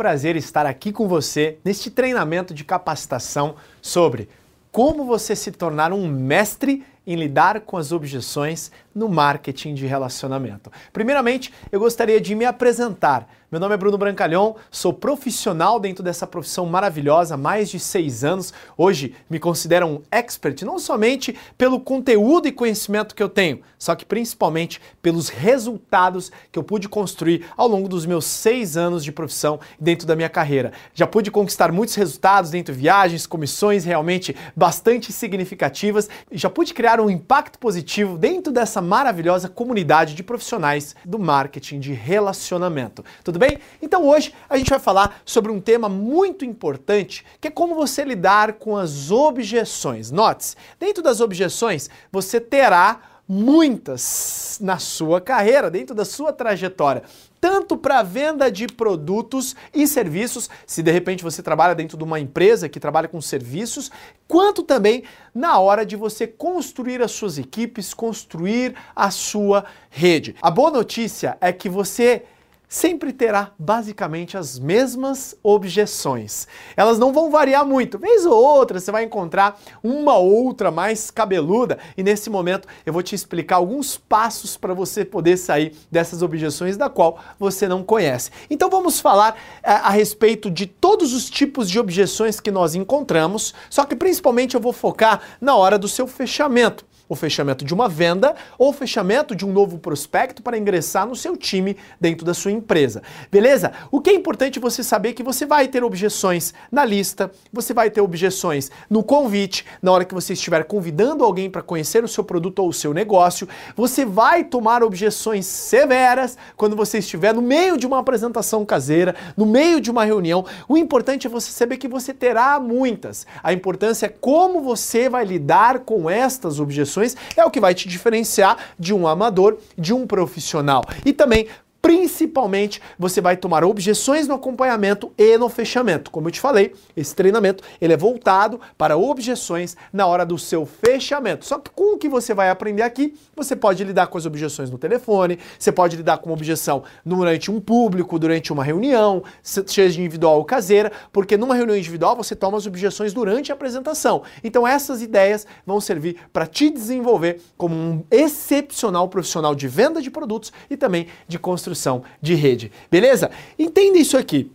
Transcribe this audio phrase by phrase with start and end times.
[0.00, 4.30] Prazer estar aqui com você neste treinamento de capacitação sobre
[4.72, 10.70] como você se tornar um mestre em lidar com as objeções no marketing de relacionamento.
[10.92, 13.28] Primeiramente, eu gostaria de me apresentar.
[13.50, 18.22] Meu nome é Bruno Brancalhão, sou profissional dentro dessa profissão maravilhosa há mais de seis
[18.22, 18.54] anos.
[18.78, 23.96] Hoje me considero um expert, não somente pelo conteúdo e conhecimento que eu tenho, só
[23.96, 29.10] que principalmente pelos resultados que eu pude construir ao longo dos meus seis anos de
[29.10, 30.72] profissão dentro da minha carreira.
[30.94, 37.00] Já pude conquistar muitos resultados dentro de viagens, comissões realmente bastante significativas já pude criar
[37.00, 43.04] um impacto positivo dentro dessa maravilhosa comunidade de profissionais do marketing de relacionamento.
[43.22, 43.58] Tudo bem?
[43.80, 48.04] Então hoje a gente vai falar sobre um tema muito importante, que é como você
[48.04, 50.10] lidar com as objeções.
[50.10, 57.04] Note, dentro das objeções você terá muitas na sua carreira, dentro da sua trajetória
[57.40, 62.20] tanto para venda de produtos e serviços, se de repente você trabalha dentro de uma
[62.20, 63.90] empresa que trabalha com serviços,
[64.28, 70.36] quanto também na hora de você construir as suas equipes, construir a sua rede.
[70.42, 72.24] A boa notícia é que você
[72.70, 76.46] sempre terá basicamente as mesmas objeções.
[76.76, 77.98] Elas não vão variar muito.
[77.98, 83.02] Vez ou outra você vai encontrar uma outra mais cabeluda e nesse momento eu vou
[83.02, 88.30] te explicar alguns passos para você poder sair dessas objeções da qual você não conhece.
[88.48, 93.52] Então vamos falar eh, a respeito de todos os tipos de objeções que nós encontramos,
[93.68, 97.88] só que principalmente eu vou focar na hora do seu fechamento o fechamento de uma
[97.88, 102.32] venda ou o fechamento de um novo prospecto para ingressar no seu time dentro da
[102.32, 103.02] sua empresa.
[103.32, 103.72] Beleza?
[103.90, 107.74] O que é importante você saber é que você vai ter objeções na lista, você
[107.74, 112.08] vai ter objeções no convite, na hora que você estiver convidando alguém para conhecer o
[112.08, 117.42] seu produto ou o seu negócio, você vai tomar objeções severas quando você estiver no
[117.42, 120.44] meio de uma apresentação caseira, no meio de uma reunião.
[120.68, 123.26] O importante é você saber que você terá muitas.
[123.42, 126.99] A importância é como você vai lidar com estas objeções
[127.36, 130.82] é o que vai te diferenciar de um amador, de um profissional.
[131.04, 131.46] E também
[131.82, 136.10] Principalmente, você vai tomar objeções no acompanhamento e no fechamento.
[136.10, 140.66] Como eu te falei, esse treinamento ele é voltado para objeções na hora do seu
[140.66, 141.46] fechamento.
[141.46, 144.70] Só que com o que você vai aprender aqui, você pode lidar com as objeções
[144.70, 150.36] no telefone, você pode lidar com objeção durante um público, durante uma reunião, seja individual
[150.36, 154.22] ou caseira, porque numa reunião individual você toma as objeções durante a apresentação.
[154.44, 160.10] Então essas ideias vão servir para te desenvolver como um excepcional profissional de venda de
[160.10, 162.72] produtos e também de construção construção de rede.
[162.90, 163.30] Beleza?
[163.58, 164.50] Entenda isso aqui.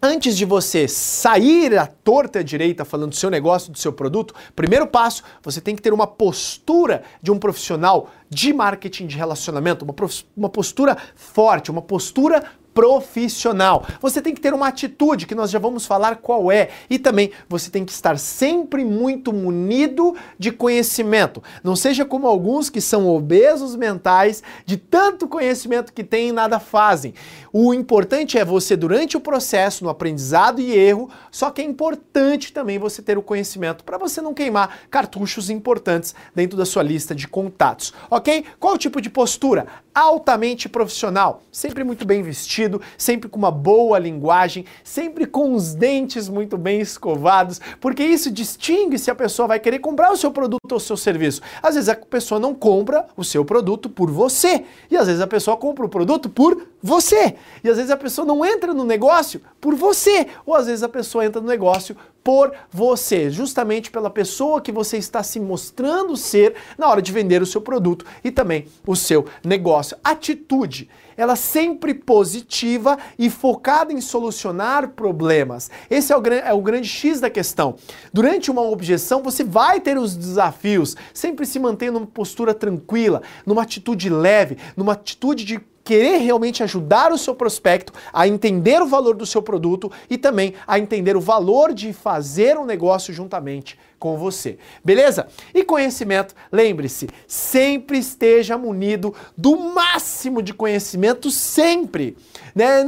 [0.00, 4.86] Antes de você sair à torta direita falando do seu negócio, do seu produto, primeiro
[4.86, 9.94] passo, você tem que ter uma postura de um profissional de marketing de relacionamento, uma,
[10.36, 12.44] uma postura forte, uma postura
[12.74, 13.86] profissional.
[14.02, 17.30] Você tem que ter uma atitude que nós já vamos falar qual é e também
[17.48, 21.42] você tem que estar sempre muito munido de conhecimento.
[21.62, 26.58] Não seja como alguns que são obesos mentais, de tanto conhecimento que têm e nada
[26.58, 27.14] fazem.
[27.52, 32.52] O importante é você durante o processo, no aprendizado e erro, só que é importante
[32.52, 37.14] também você ter o conhecimento para você não queimar cartuchos importantes dentro da sua lista
[37.14, 37.94] de contatos.
[38.10, 38.44] OK?
[38.58, 39.66] Qual o tipo de postura?
[39.94, 42.63] Altamente profissional, sempre muito bem vestido
[42.96, 48.98] sempre com uma boa linguagem, sempre com os dentes muito bem escovados, porque isso distingue
[48.98, 51.40] se a pessoa vai querer comprar o seu produto ou o seu serviço.
[51.62, 55.26] Às vezes a pessoa não compra o seu produto por você, e às vezes a
[55.26, 59.40] pessoa compra o produto por você, e às vezes a pessoa não entra no negócio
[59.60, 64.60] por você, ou às vezes a pessoa entra no negócio por você, justamente pela pessoa
[64.60, 68.66] que você está se mostrando ser na hora de vender o seu produto e também
[68.86, 69.96] o seu negócio.
[70.02, 75.70] Atitude, ela sempre positiva e focada em solucionar problemas.
[75.90, 77.76] Esse é o, é o grande X da questão.
[78.12, 83.62] Durante uma objeção, você vai ter os desafios, sempre se manter numa postura tranquila, numa
[83.62, 89.14] atitude leve, numa atitude de querer realmente ajudar o seu prospecto a entender o valor
[89.14, 94.16] do seu produto e também a entender o valor de fazer um negócio juntamente com
[94.16, 94.58] você.
[94.84, 95.28] Beleza?
[95.54, 102.16] E conhecimento, lembre-se, sempre esteja munido do máximo de conhecimento sempre,
[102.54, 102.84] né?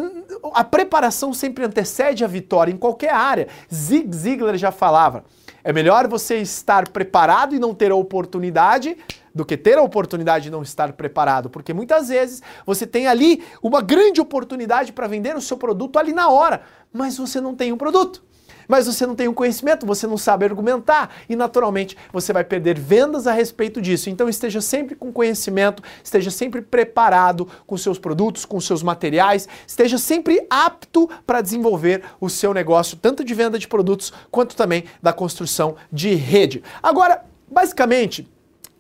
[0.52, 3.48] A preparação sempre antecede a vitória em qualquer área.
[3.72, 5.25] Zig Ziglar já falava:
[5.64, 8.96] é melhor você estar preparado e não ter a oportunidade
[9.36, 13.44] do que ter a oportunidade de não estar preparado, porque muitas vezes você tem ali
[13.62, 17.70] uma grande oportunidade para vender o seu produto ali na hora, mas você não tem
[17.70, 18.24] o um produto.
[18.68, 22.42] mas você não tem o um conhecimento, você não sabe argumentar e naturalmente você vai
[22.42, 24.10] perder vendas a respeito disso.
[24.10, 29.98] Então esteja sempre com conhecimento, esteja sempre preparado com seus produtos, com seus materiais, esteja
[29.98, 35.12] sempre apto para desenvolver o seu negócio, tanto de venda de produtos quanto também da
[35.12, 36.60] construção de rede.
[36.82, 38.28] Agora, basicamente,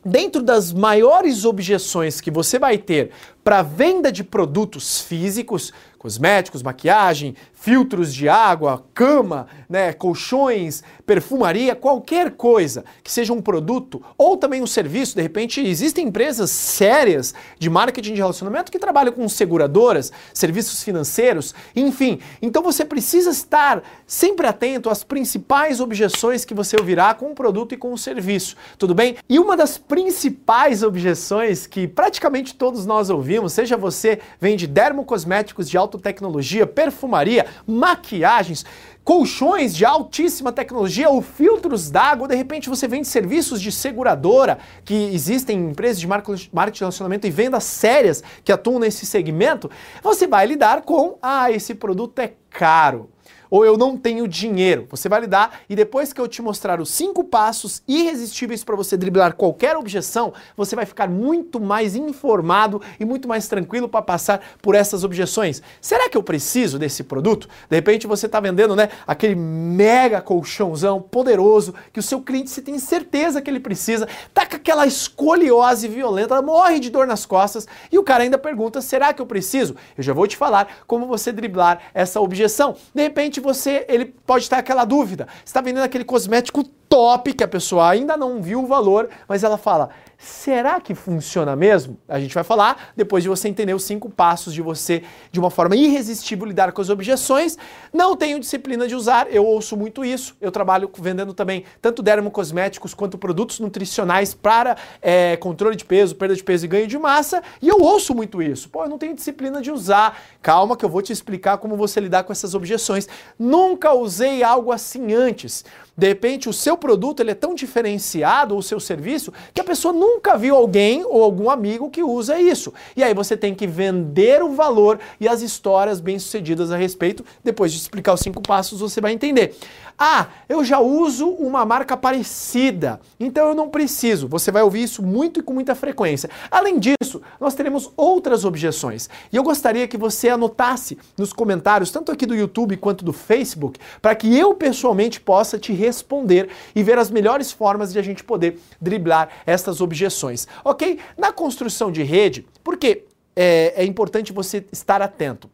[0.06, 3.10] dentro das maiores objeções que você vai ter
[3.42, 5.72] para venda de produtos físicos,
[6.06, 14.00] cosméticos, maquiagem, filtros de água, cama, né, colchões, perfumaria, qualquer coisa que seja um produto
[14.16, 15.16] ou também um serviço.
[15.16, 21.52] De repente, existem empresas sérias de marketing de relacionamento que trabalham com seguradoras, serviços financeiros,
[21.74, 22.20] enfim.
[22.40, 27.74] Então você precisa estar sempre atento às principais objeções que você ouvirá com o produto
[27.74, 29.16] e com o serviço, tudo bem?
[29.28, 35.76] E uma das principais objeções que praticamente todos nós ouvimos, seja você vende dermocosméticos de
[35.76, 38.64] alta tecnologia, perfumaria, maquiagens,
[39.04, 44.94] colchões de altíssima tecnologia ou filtros d'água, de repente você vende serviços de seguradora, que
[44.94, 49.70] existem empresas de marketing de relacionamento e vendas sérias que atuam nesse segmento,
[50.02, 53.10] você vai lidar com, ah, esse produto é caro
[53.56, 54.86] ou eu não tenho dinheiro.
[54.90, 58.98] Você vai lidar e depois que eu te mostrar os cinco passos irresistíveis para você
[58.98, 64.42] driblar qualquer objeção, você vai ficar muito mais informado e muito mais tranquilo para passar
[64.60, 65.62] por essas objeções.
[65.80, 67.48] Será que eu preciso desse produto?
[67.70, 72.60] De repente você está vendendo, né, aquele mega colchãozão poderoso que o seu cliente se
[72.60, 77.66] tem certeza que ele precisa, tá com aquela escoliose violenta, morre de dor nas costas
[77.90, 79.74] e o cara ainda pergunta: "Será que eu preciso?".
[79.96, 82.76] Eu já vou te falar como você driblar essa objeção.
[82.94, 85.26] De repente você, ele pode estar aquela dúvida.
[85.44, 89.58] Está vendendo aquele cosmético top que a pessoa ainda não viu o valor, mas ela
[89.58, 91.98] fala: será que funciona mesmo?
[92.08, 95.50] A gente vai falar depois de você entender os cinco passos de você, de uma
[95.50, 97.56] forma irresistível, lidar com as objeções.
[97.92, 100.36] Não tenho disciplina de usar, eu ouço muito isso.
[100.40, 106.34] Eu trabalho vendendo também tanto dermocosméticos quanto produtos nutricionais para é, controle de peso, perda
[106.34, 107.42] de peso e ganho de massa.
[107.60, 108.68] E eu ouço muito isso.
[108.68, 110.18] Pô, eu não tenho disciplina de usar.
[110.40, 113.08] Calma que eu vou te explicar como você lidar com essas objeções.
[113.38, 115.64] Nunca usei algo assim antes.
[115.96, 119.92] De repente, o seu produto ele é tão diferenciado, ou seu serviço, que a pessoa
[119.92, 122.72] nunca viu alguém ou algum amigo que usa isso.
[122.96, 127.24] E aí você tem que vender o valor e as histórias bem-sucedidas a respeito.
[127.42, 129.56] Depois de explicar os cinco passos, você vai entender.
[129.98, 134.28] Ah, eu já uso uma marca parecida, então eu não preciso.
[134.28, 136.28] Você vai ouvir isso muito e com muita frequência.
[136.50, 139.08] Além disso, nós teremos outras objeções.
[139.32, 143.80] E eu gostaria que você anotasse nos comentários, tanto aqui do YouTube quanto do Facebook,
[144.02, 148.24] para que eu pessoalmente possa te responder e ver as melhores formas de a gente
[148.24, 150.46] poder driblar estas objeções.
[150.64, 150.98] Ok?
[151.16, 153.04] Na construção de rede, porque
[153.34, 155.50] é, é importante você estar atento.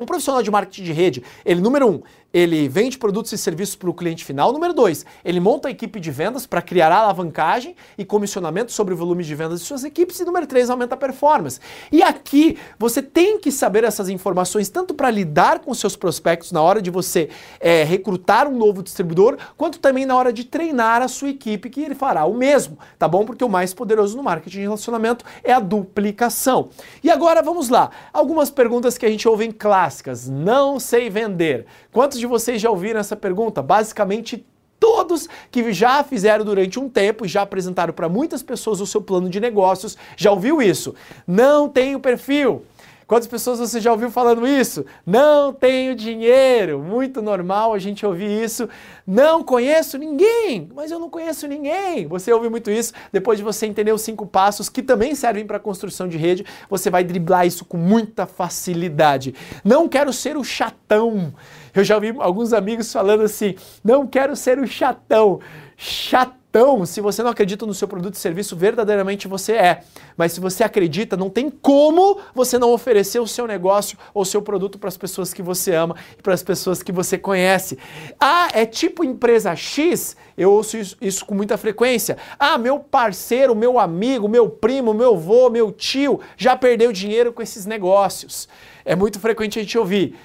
[0.00, 2.02] Um profissional de marketing de rede, ele, número um,
[2.32, 4.52] ele vende produtos e serviços para o cliente final.
[4.52, 8.96] Número dois, ele monta a equipe de vendas para criar alavancagem e comissionamento sobre o
[8.96, 10.20] volume de vendas de suas equipes.
[10.20, 11.58] E número três, aumenta a performance.
[11.90, 16.60] E aqui você tem que saber essas informações tanto para lidar com seus prospectos na
[16.60, 17.30] hora de você
[17.60, 21.82] é, recrutar um novo distribuidor, quanto também na hora de treinar a sua equipe, que
[21.82, 23.24] ele fará o mesmo, tá bom?
[23.24, 26.68] Porque o mais poderoso no marketing de relacionamento é a duplicação.
[27.02, 27.90] E agora vamos lá.
[28.12, 30.28] Algumas perguntas que a gente ouve em clássicas.
[30.28, 31.66] Não sei vender.
[31.90, 33.62] Quantos Quantos de vocês já ouviram essa pergunta?
[33.62, 34.44] Basicamente
[34.80, 39.00] todos que já fizeram durante um tempo e já apresentaram para muitas pessoas o seu
[39.00, 40.94] plano de negócios já ouviu isso.
[41.26, 42.64] Não tenho perfil.
[43.08, 44.84] Quantas pessoas você já ouviu falando isso?
[45.06, 46.78] Não tenho dinheiro.
[46.78, 48.68] Muito normal a gente ouvir isso.
[49.06, 52.06] Não conheço ninguém, mas eu não conheço ninguém.
[52.06, 52.92] Você ouve muito isso.
[53.10, 56.90] Depois de você entender os cinco passos que também servem para construção de rede, você
[56.90, 59.34] vai driblar isso com muita facilidade.
[59.64, 61.32] Não quero ser o chatão.
[61.74, 65.40] Eu já ouvi alguns amigos falando assim: não quero ser o chatão.
[65.78, 69.82] Chatão então, se você não acredita no seu produto e serviço, verdadeiramente você é.
[70.16, 74.26] Mas se você acredita, não tem como você não oferecer o seu negócio ou o
[74.26, 77.78] seu produto para as pessoas que você ama e para as pessoas que você conhece.
[78.18, 80.16] Ah, é tipo empresa X?
[80.38, 82.16] Eu ouço isso, isso, com muita frequência.
[82.38, 87.42] Ah, meu parceiro, meu amigo, meu primo, meu avô, meu tio já perdeu dinheiro com
[87.42, 88.48] esses negócios.
[88.86, 90.16] É muito frequente a gente ouvir.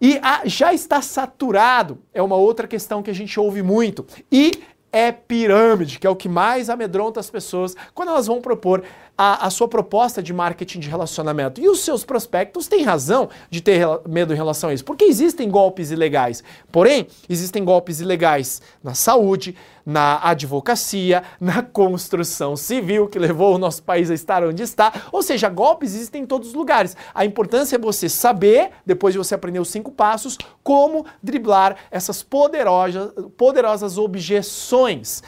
[0.00, 4.04] E ah, já está saturado, é uma outra questão que a gente ouve muito.
[4.30, 4.52] E
[4.92, 8.82] é pirâmide, que é o que mais amedronta as pessoas quando elas vão propor
[9.18, 11.60] a, a, sua proposta de marketing de relacionamento.
[11.60, 15.50] E os seus prospectos têm razão de ter medo em relação a isso, porque existem
[15.50, 16.44] golpes ilegais.
[16.70, 23.82] Porém, existem golpes ilegais na saúde, na advocacia, na construção civil, que levou o nosso
[23.82, 24.92] país a estar onde está.
[25.10, 26.96] Ou seja, golpes existem em todos os lugares.
[27.12, 32.22] A importância é você saber, depois de você aprender os cinco passos, como driblar essas
[32.22, 35.24] poderosas, poderosas objeções.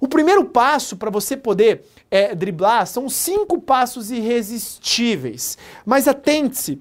[0.00, 5.56] O primeiro passo para você poder é, driblar são cinco passos irresistíveis.
[5.84, 6.80] Mas atente-se,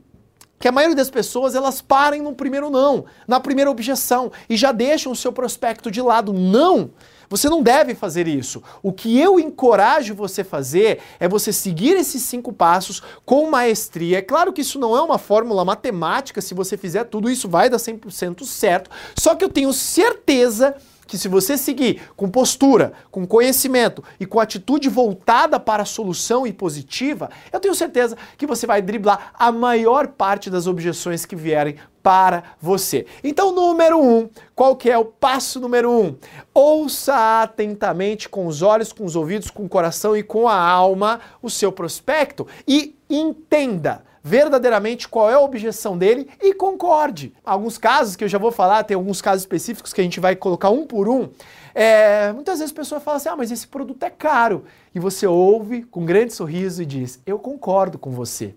[0.59, 4.71] que a maioria das pessoas elas parem no primeiro não, na primeira objeção e já
[4.71, 6.33] deixam o seu prospecto de lado.
[6.33, 6.91] Não!
[7.29, 8.61] Você não deve fazer isso.
[8.81, 14.17] O que eu encorajo você a fazer é você seguir esses cinco passos com maestria.
[14.17, 17.69] É claro que isso não é uma fórmula matemática, se você fizer tudo isso vai
[17.69, 20.75] dar 100% certo, só que eu tenho certeza
[21.09, 26.45] que se você seguir com postura, com conhecimento e com atitude voltada para a solução
[26.45, 31.35] e positiva, eu tenho certeza que você vai driblar a maior parte das objeções que
[31.35, 33.07] vierem para você.
[33.23, 36.15] Então, número um, qual que é o passo número um?
[36.53, 41.19] Ouça atentamente com os olhos, com os ouvidos, com o coração e com a alma
[41.41, 47.33] o seu prospecto e entenda verdadeiramente qual é a objeção dele e concorde.
[47.43, 50.35] Alguns casos que eu já vou falar, tem alguns casos específicos que a gente vai
[50.35, 51.29] colocar um por um.
[51.73, 54.65] É, muitas vezes a pessoa fala assim: ah, mas esse produto é caro.
[54.93, 58.53] E você ouve com um grande sorriso e diz: eu concordo com você.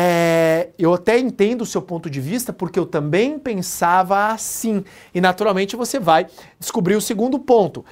[0.00, 4.84] É, eu até entendo o seu ponto de vista, porque eu também pensava assim.
[5.12, 7.84] E naturalmente você vai descobrir o segundo ponto.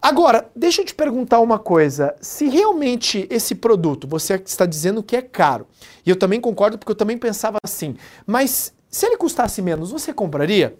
[0.00, 2.14] Agora, deixa eu te perguntar uma coisa.
[2.20, 5.66] Se realmente esse produto você está dizendo que é caro,
[6.04, 7.96] e eu também concordo porque eu também pensava assim,
[8.26, 10.76] mas se ele custasse menos, você compraria?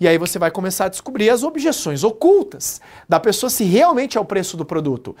[0.00, 4.20] E aí você vai começar a descobrir as objeções ocultas da pessoa se realmente é
[4.20, 5.14] o preço do produto.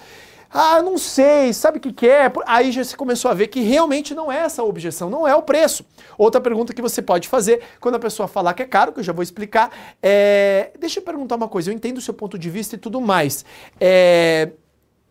[0.54, 2.30] Ah, não sei, sabe o que, que é?
[2.44, 5.42] Aí já se começou a ver que realmente não é essa objeção, não é o
[5.42, 5.82] preço.
[6.18, 9.04] Outra pergunta que você pode fazer quando a pessoa falar que é caro, que eu
[9.04, 9.70] já vou explicar,
[10.02, 10.72] é.
[10.78, 13.46] Deixa eu perguntar uma coisa, eu entendo o seu ponto de vista e tudo mais.
[13.80, 14.50] É...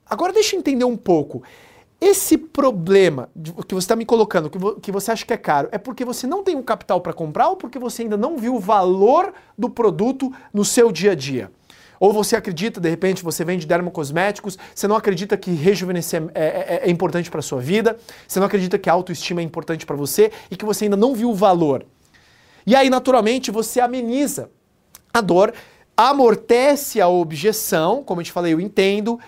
[0.05, 1.41] Agora deixa eu entender um pouco.
[2.01, 3.29] Esse problema
[3.67, 4.49] que você está me colocando,
[4.81, 7.13] que você acha que é caro, é porque você não tem o um capital para
[7.13, 11.15] comprar ou porque você ainda não viu o valor do produto no seu dia a
[11.15, 11.51] dia?
[11.99, 16.81] Ou você acredita, de repente, você vende dermocosméticos, você não acredita que rejuvenescer é, é,
[16.85, 17.95] é importante para sua vida,
[18.27, 21.13] você não acredita que a autoestima é importante para você e que você ainda não
[21.13, 21.85] viu o valor.
[22.65, 24.49] E aí, naturalmente, você ameniza
[25.13, 25.53] a dor,
[25.95, 29.19] amortece a objeção, como eu te falei, eu entendo,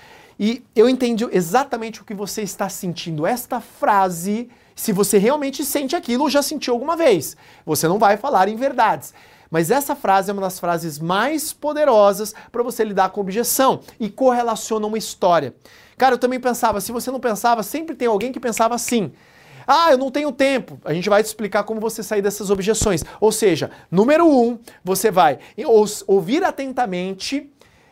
[0.46, 3.26] e eu entendo exatamente o que você está sentindo.
[3.26, 8.18] Esta frase, se você realmente sente aquilo ou já sentiu alguma vez, você não vai
[8.18, 9.14] falar em verdades.
[9.50, 14.10] Mas essa frase é uma das frases mais poderosas para você lidar com objeção e
[14.10, 15.56] correlaciona uma história.
[15.98, 19.14] Cara, eu também pensava, se você não pensava, sempre tem alguém que pensava assim.
[19.66, 20.78] Ah, eu não tenho tempo.
[20.84, 23.02] A gente vai te explicar como você sair dessas objeções.
[23.20, 25.40] Ou seja, número um, você vai
[26.06, 27.50] ouvir atentamente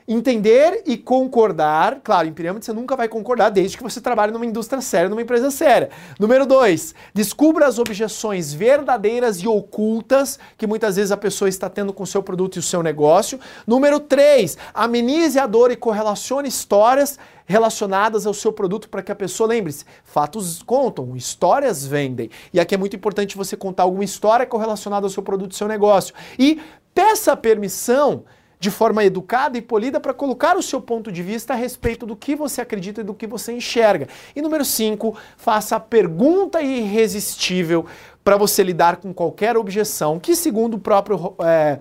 [0.08, 2.02] entender e concordar.
[2.04, 5.22] Claro, em pirâmide você nunca vai concordar desde que você trabalhe numa indústria séria, numa
[5.22, 5.90] empresa séria.
[6.20, 11.94] Número dois, descubra as objeções verdadeiras e ocultas que muitas vezes a pessoa está tendo
[11.94, 13.40] com o seu produto e o seu negócio.
[13.66, 19.16] Número três, amenize a dor e correlacione histórias relacionadas ao seu produto para que a
[19.16, 19.86] pessoa lembre-se.
[20.04, 22.30] Fatos contam, histórias vendem.
[22.54, 25.68] E aqui é muito importante você contar alguma história correlacionada ao seu produto e seu
[25.68, 26.16] negócio.
[26.40, 26.62] E
[26.94, 28.24] peça permissão
[28.62, 32.16] de forma educada e polida para colocar o seu ponto de vista a respeito do
[32.16, 34.08] que você acredita e do que você enxerga.
[34.36, 37.88] E número 5, faça a pergunta irresistível
[38.24, 41.80] para você lidar com qualquer objeção, que segundo o próprio é,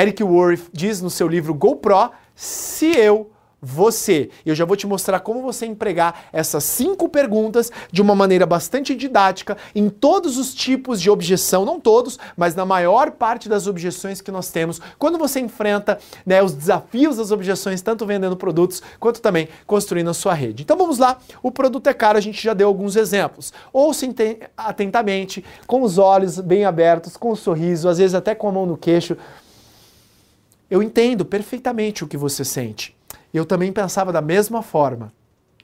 [0.00, 4.30] Eric Worth diz no seu livro GoPro, se eu você.
[4.44, 8.94] Eu já vou te mostrar como você empregar essas cinco perguntas de uma maneira bastante
[8.94, 14.20] didática em todos os tipos de objeção, não todos, mas na maior parte das objeções
[14.20, 19.20] que nós temos quando você enfrenta né, os desafios das objeções, tanto vendendo produtos quanto
[19.20, 20.62] também construindo a sua rede.
[20.62, 23.52] Então vamos lá, o produto é caro, a gente já deu alguns exemplos.
[23.72, 24.00] Ouça
[24.56, 28.66] atentamente, com os olhos bem abertos, com um sorriso, às vezes até com a mão
[28.66, 29.16] no queixo.
[30.70, 32.96] Eu entendo perfeitamente o que você sente.
[33.32, 35.12] Eu também pensava da mesma forma.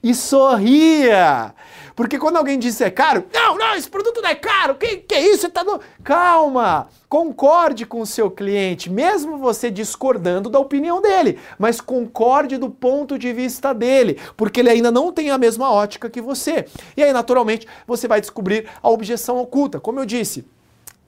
[0.03, 1.53] E sorria!
[1.95, 5.15] Porque quando alguém disse é caro, não, não, esse produto não é caro, que, que
[5.15, 5.41] é isso?
[5.41, 5.79] Você tá no...
[6.03, 6.87] Calma!
[7.09, 13.17] Concorde com o seu cliente, mesmo você discordando da opinião dele, mas concorde do ponto
[13.17, 16.65] de vista dele, porque ele ainda não tem a mesma ótica que você.
[16.95, 19.79] E aí, naturalmente, você vai descobrir a objeção oculta.
[19.79, 20.45] Como eu disse,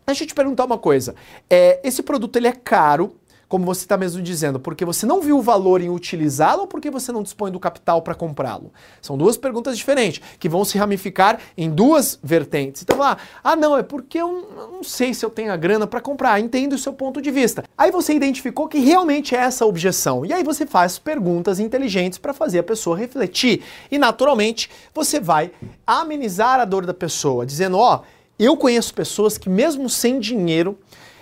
[0.08, 1.14] deixa eu te perguntar uma coisa.
[1.50, 3.16] É, esse produto ele é caro,
[3.50, 6.92] como você está mesmo dizendo, porque você não viu o valor em utilizá-lo ou porque
[6.92, 8.72] você não dispõe do capital para comprá-lo?
[9.02, 12.84] São duas perguntas diferentes, que vão se ramificar em duas vertentes.
[12.84, 16.00] Então, lá, ah, não, é porque eu não sei se eu tenho a grana para
[16.00, 16.40] comprar.
[16.40, 17.64] Entendo o seu ponto de vista.
[17.76, 20.24] Aí você identificou que realmente é essa a objeção.
[20.24, 23.64] E aí você faz perguntas inteligentes para fazer a pessoa refletir.
[23.90, 25.52] E, naturalmente, você vai
[25.88, 30.78] amenizar a dor da pessoa, dizendo, ó, oh, eu conheço pessoas que mesmo sem dinheiro,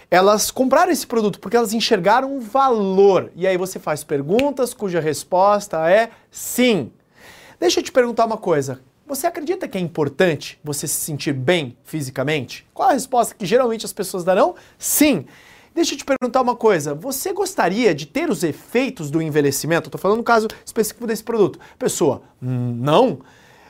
[0.10, 3.32] elas compraram esse produto porque elas enxergaram um valor.
[3.36, 6.92] E aí você faz perguntas cuja resposta é sim.
[7.60, 8.80] Deixa eu te perguntar uma coisa.
[9.06, 12.68] Você acredita que é importante você se sentir bem fisicamente?
[12.74, 14.56] Qual a resposta que geralmente as pessoas darão?
[14.78, 15.26] Sim.
[15.74, 16.94] Deixa eu te perguntar uma coisa.
[16.94, 19.88] Você gostaria de ter os efeitos do envelhecimento?
[19.88, 21.60] Estou falando no caso específico desse produto.
[21.78, 23.20] Pessoa, não.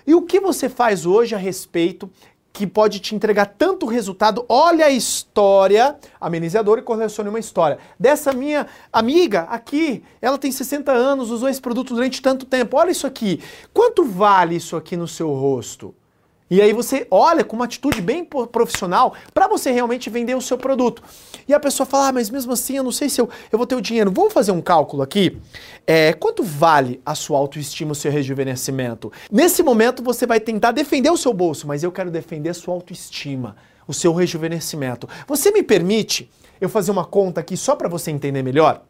[0.08, 2.10] E o que você faz hoje a respeito
[2.58, 4.44] que pode te entregar tanto resultado.
[4.50, 7.78] Olha a história, amenizador e correlacione uma história.
[8.00, 12.76] Dessa minha amiga aqui, ela tem 60 anos, usou esse produto durante tanto tempo.
[12.76, 13.44] Olha isso aqui.
[13.72, 15.94] Quanto vale isso aqui no seu rosto?
[16.50, 20.58] E aí você olha com uma atitude bem profissional para você realmente vender o seu
[20.58, 21.04] produto.
[21.48, 23.68] E a pessoa fala, ah, mas mesmo assim eu não sei se eu, eu vou
[23.68, 24.12] ter o dinheiro.
[24.12, 25.38] Vamos fazer um cálculo aqui?
[25.86, 29.12] É, quanto vale a sua autoestima, o seu rejuvenescimento?
[29.30, 32.74] Nesse momento você vai tentar defender o seu bolso, mas eu quero defender a sua
[32.74, 35.08] autoestima, o seu rejuvenescimento.
[35.27, 36.30] Você me permite
[36.62, 38.84] eu fazer uma conta aqui só para você entender melhor?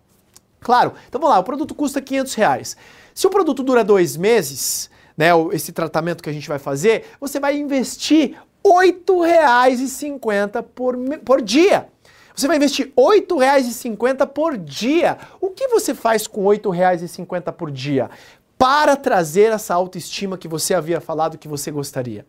[0.59, 2.77] Claro, então vamos lá, o produto custa 500 reais.
[3.13, 7.39] Se o produto dura dois meses né, esse tratamento que a gente vai fazer, você
[7.39, 10.95] vai investir R$ 8,50 por,
[11.25, 11.87] por dia.
[12.35, 15.17] Você vai investir R$ 8,50 por dia.
[15.41, 18.11] O que você faz com R$ 8,50 por dia?
[18.59, 22.25] Para trazer essa autoestima que você havia falado que você gostaria.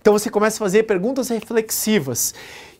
[0.00, 2.32] Então você começa a fazer perguntas reflexivas.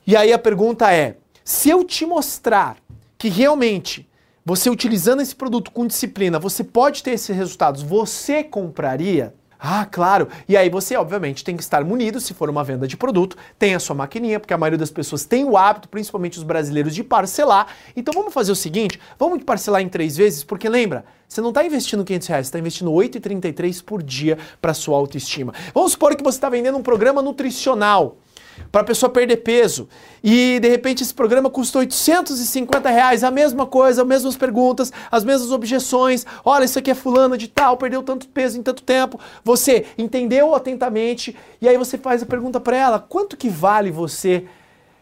[0.07, 2.77] E aí a pergunta é: se eu te mostrar
[3.19, 4.09] que realmente
[4.45, 9.35] você utilizando esse produto com disciplina, você pode ter esses resultados, você compraria?
[9.61, 10.27] Ah, claro.
[10.49, 13.75] E aí você, obviamente, tem que estar munido, se for uma venda de produto, tem
[13.75, 17.05] a sua maquininha, porque a maioria das pessoas tem o hábito, principalmente os brasileiros, de
[17.05, 17.67] parcelar.
[17.95, 21.63] Então vamos fazer o seguinte, vamos parcelar em três vezes, porque lembra, você não está
[21.65, 25.53] investindo 500 reais, está investindo 8,33 por dia para sua autoestima.
[25.75, 28.17] Vamos supor que você está vendendo um programa nutricional
[28.71, 29.89] para a pessoa perder peso.
[30.23, 35.25] E de repente esse programa custa 850 reais, a mesma coisa, as mesmas perguntas, as
[35.25, 36.25] mesmas objeções.
[36.45, 39.19] Olha, isso aqui é fulano de tal, perdeu tanto peso em tanto tempo.
[39.45, 44.45] Você entendeu atentamente e aí você faz a pergunta para ela: quanto que vale você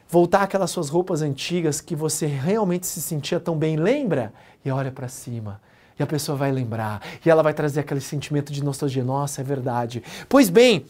[0.08, 3.76] voltar aquelas suas roupas antigas que você realmente se sentia tão bem?
[3.76, 4.32] Lembra?
[4.64, 5.60] E olha para cima.
[5.98, 9.02] E a pessoa vai lembrar, e ela vai trazer aquele sentimento de nostalgia.
[9.02, 10.00] Nossa, é verdade.
[10.28, 10.86] Pois bem,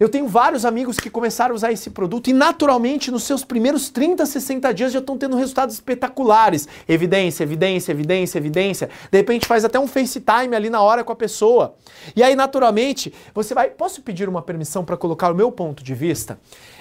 [0.00, 3.90] eu tenho vários amigos que começaram a usar esse produto e naturalmente nos seus primeiros
[3.90, 6.68] 30, 60 dias já estão tendo resultados espetaculares.
[6.88, 8.90] Evidência, evidência, evidência, evidência.
[9.10, 11.74] De repente faz até um FaceTime ali na hora com a pessoa.
[12.14, 13.70] E aí naturalmente você vai.
[13.70, 16.38] Posso pedir uma permissão para colocar o meu ponto de vista?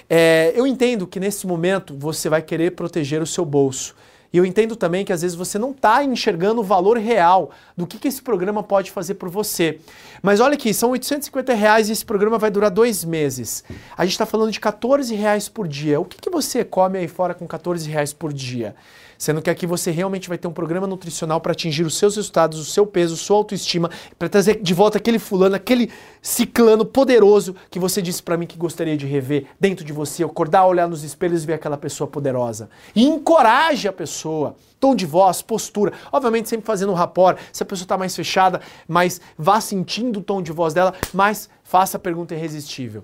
[0.10, 3.96] É, eu entendo que nesse momento você vai querer proteger o seu bolso.
[4.32, 7.88] E eu entendo também que às vezes você não está enxergando o valor real do
[7.88, 9.80] que, que esse programa pode fazer por você.
[10.22, 13.64] Mas olha aqui, são 850 reais e esse programa vai durar dois meses.
[13.98, 16.00] A gente está falando de 14 reais por dia.
[16.00, 18.76] O que, que você come aí fora com 14 reais por dia?
[19.18, 22.60] Sendo que aqui você realmente vai ter um programa nutricional para atingir os seus resultados,
[22.60, 27.80] o seu peso, sua autoestima, para trazer de volta aquele fulano, aquele ciclano poderoso que
[27.80, 31.44] você disse para mim que gostaria de rever dentro de você, acordar, olhar nos espelhos
[31.44, 32.70] e ver aquela pessoa poderosa.
[32.96, 34.56] E encoraje a pessoa.
[34.80, 35.92] Tom de voz, postura.
[36.12, 37.40] Obviamente, sempre fazendo um rapport.
[37.52, 41.50] Se a pessoa está mais fechada, mas vá sentindo o tom de voz dela, mas
[41.64, 43.04] faça a pergunta irresistível.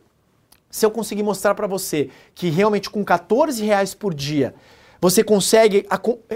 [0.70, 4.56] Se eu conseguir mostrar para você que realmente com 14 reais por dia
[5.04, 5.86] você consegue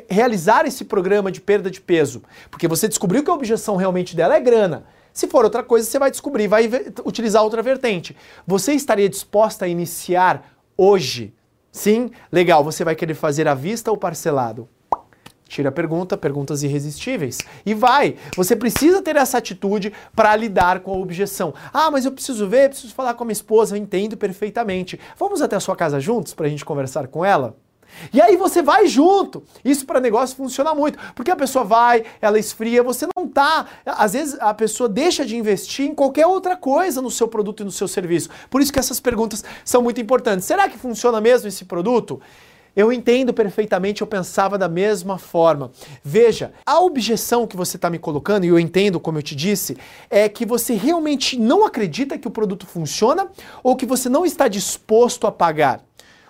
[0.10, 4.36] realizar esse programa de perda de peso, porque você descobriu que a objeção realmente dela
[4.36, 4.84] é grana.
[5.14, 6.70] Se for outra coisa, você vai descobrir, vai
[7.06, 8.14] utilizar outra vertente.
[8.46, 11.34] Você estaria disposta a iniciar hoje?
[11.72, 12.12] Sim?
[12.30, 14.68] Legal, você vai querer fazer à vista ou parcelado?
[15.48, 17.38] Tira a pergunta, perguntas irresistíveis.
[17.66, 18.18] E vai.
[18.36, 21.54] Você precisa ter essa atitude para lidar com a objeção.
[21.72, 25.00] Ah, mas eu preciso ver, preciso falar com a minha esposa, eu entendo perfeitamente.
[25.18, 27.56] Vamos até a sua casa juntos para a gente conversar com ela?
[28.14, 29.44] E aí você vai junto.
[29.64, 34.14] Isso para negócio funciona muito, porque a pessoa vai, ela esfria, você não tá, às
[34.14, 37.72] vezes a pessoa deixa de investir em qualquer outra coisa no seu produto e no
[37.72, 38.30] seu serviço.
[38.50, 40.46] Por isso que essas perguntas são muito importantes.
[40.46, 42.22] Será que funciona mesmo esse produto?
[42.78, 45.72] Eu entendo perfeitamente, eu pensava da mesma forma.
[46.04, 49.76] Veja, a objeção que você está me colocando, e eu entendo, como eu te disse,
[50.12, 53.30] é que você realmente não acredita que o produto funciona
[53.64, 55.84] ou que você não está disposto a pagar.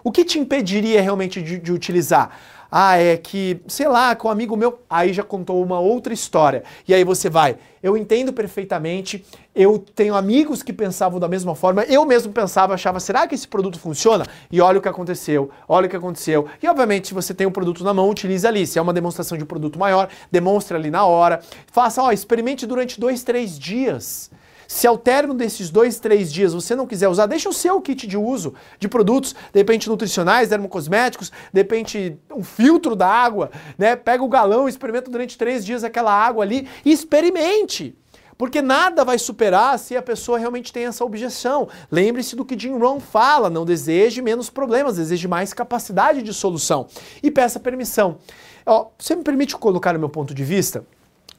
[0.07, 2.31] O que te impediria realmente de, de utilizar?
[2.71, 6.63] Ah, é que, sei lá, com um amigo meu, aí já contou uma outra história.
[6.87, 11.83] E aí você vai, eu entendo perfeitamente, eu tenho amigos que pensavam da mesma forma,
[11.83, 14.25] eu mesmo pensava, achava, será que esse produto funciona?
[14.49, 16.47] E olha o que aconteceu, olha o que aconteceu.
[16.63, 18.65] E obviamente, se você tem o um produto na mão, utilize ali.
[18.65, 21.41] Se é uma demonstração de um produto maior, demonstre ali na hora.
[21.69, 24.31] Faça, ó, experimente durante dois, três dias.
[24.67, 28.05] Se ao término desses dois, três dias você não quiser usar, deixa o seu kit
[28.05, 33.95] de uso de produtos, de repente nutricionais, dermocosméticos, de repente um filtro da água, né?
[33.95, 37.95] Pega o galão, experimenta durante três dias aquela água ali e experimente.
[38.37, 41.67] Porque nada vai superar se a pessoa realmente tem essa objeção.
[41.91, 46.87] Lembre-se do que Jim Rohn fala: não deseje menos problemas, deseje mais capacidade de solução.
[47.23, 48.19] E peça permissão.
[48.65, 50.85] Ó, você me permite colocar o meu ponto de vista?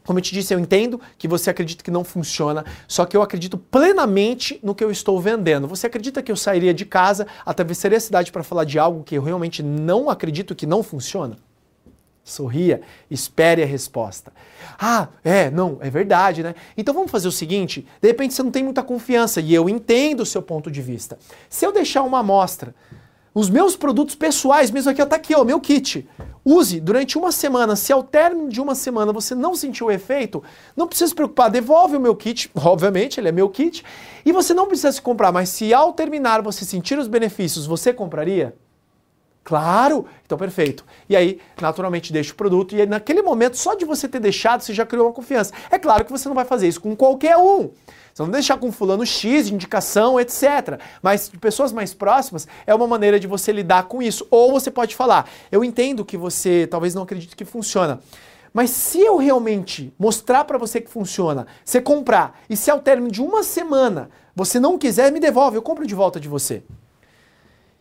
[0.08, 3.20] Como eu te disse, eu entendo que você acredita que não funciona, só que eu
[3.20, 5.68] acredito plenamente no que eu estou vendendo.
[5.68, 9.14] Você acredita que eu sairia de casa, atravessaria a cidade para falar de algo que
[9.14, 11.36] eu realmente não acredito que não funciona?
[12.24, 14.32] Sorria, espere a resposta.
[14.80, 16.54] Ah, é, não, é verdade, né?
[16.74, 20.20] Então vamos fazer o seguinte: de repente você não tem muita confiança e eu entendo
[20.20, 21.18] o seu ponto de vista.
[21.50, 22.74] Se eu deixar uma amostra
[23.38, 26.08] os meus produtos pessoais, mesmo aqui, ó, tá aqui, ó, meu kit.
[26.44, 27.76] Use durante uma semana.
[27.76, 30.42] Se ao término de uma semana você não sentiu o efeito,
[30.76, 33.84] não precisa se preocupar, devolve o meu kit, obviamente, ele é meu kit,
[34.26, 37.92] e você não precisa se comprar, mas se ao terminar você sentir os benefícios, você
[37.92, 38.56] compraria?
[39.48, 40.04] Claro!
[40.26, 40.84] Então, perfeito.
[41.08, 42.76] E aí, naturalmente, deixa o produto.
[42.76, 45.54] E aí, naquele momento, só de você ter deixado, você já criou uma confiança.
[45.70, 47.70] É claro que você não vai fazer isso com qualquer um.
[48.12, 50.78] Você não deixar com fulano X indicação, etc.
[51.00, 54.26] Mas de pessoas mais próximas é uma maneira de você lidar com isso.
[54.30, 58.00] Ou você pode falar: eu entendo que você talvez não acredite que funciona.
[58.52, 63.10] Mas se eu realmente mostrar para você que funciona, você comprar, e se ao término
[63.10, 66.62] de uma semana você não quiser, me devolve, eu compro de volta de você.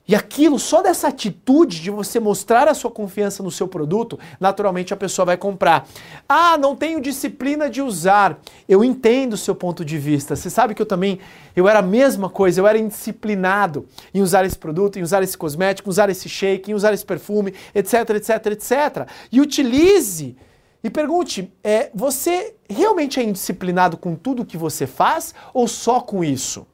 [0.07, 4.93] E aquilo, só dessa atitude de você mostrar a sua confiança no seu produto, naturalmente
[4.93, 5.85] a pessoa vai comprar.
[6.29, 8.39] Ah, não tenho disciplina de usar.
[8.69, 10.33] Eu entendo o seu ponto de vista.
[10.35, 11.19] Você sabe que eu também,
[11.53, 15.37] eu era a mesma coisa, eu era indisciplinado em usar esse produto, em usar esse
[15.37, 19.09] cosmético, em usar esse shake, em usar esse perfume, etc, etc, etc.
[19.29, 20.37] E utilize
[20.81, 26.23] e pergunte: é, você realmente é indisciplinado com tudo que você faz ou só com
[26.23, 26.65] isso?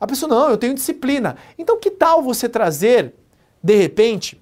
[0.00, 1.36] A pessoa, não, eu tenho disciplina.
[1.58, 3.12] Então, que tal você trazer,
[3.62, 4.40] de repente,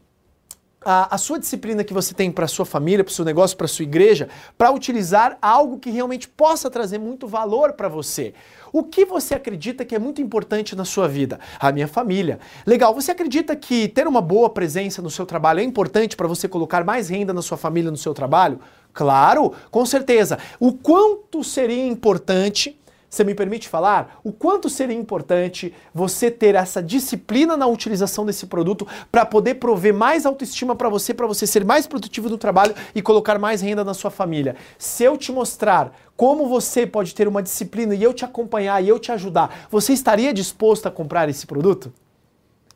[0.84, 3.56] a, a, sua disciplina que você tem para a sua família, para o seu negócio,
[3.56, 8.32] para a sua igreja, para utilizar algo que realmente possa trazer muito valor para você.
[8.72, 11.40] O que você acredita que é muito importante na sua vida?
[11.58, 12.38] A minha família.
[12.64, 16.46] Legal, você acredita que ter uma boa presença no seu trabalho é importante para você
[16.46, 18.60] colocar mais renda na sua família, no seu trabalho?
[18.92, 20.38] Claro, com certeza.
[20.60, 26.82] O quanto seria importante você me permite falar o quanto seria importante você ter essa
[26.82, 31.64] disciplina na utilização desse produto para poder prover mais autoestima para você, para você ser
[31.64, 34.56] mais produtivo no trabalho e colocar mais renda na sua família.
[34.78, 38.88] Se eu te mostrar como você pode ter uma disciplina e eu te acompanhar e
[38.88, 41.92] eu te ajudar, você estaria disposto a comprar esse produto?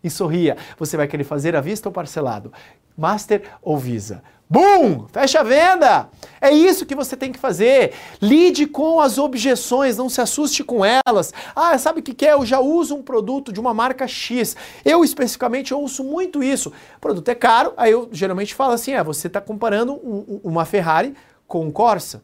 [0.02, 2.52] E sorria, você vai querer fazer à vista ou parcelado?
[2.96, 4.22] Master ou Visa?
[4.52, 5.06] Bum!
[5.10, 6.10] Fecha a venda!
[6.38, 7.94] É isso que você tem que fazer.
[8.20, 11.32] Lide com as objeções, não se assuste com elas.
[11.56, 12.34] Ah, sabe o que é?
[12.34, 14.54] Eu já uso um produto de uma marca X.
[14.84, 16.70] Eu especificamente ouço muito isso.
[16.98, 20.66] O produto é caro, aí eu geralmente falo assim: é, você está comparando um, uma
[20.66, 21.14] Ferrari
[21.48, 22.22] com um Corsa.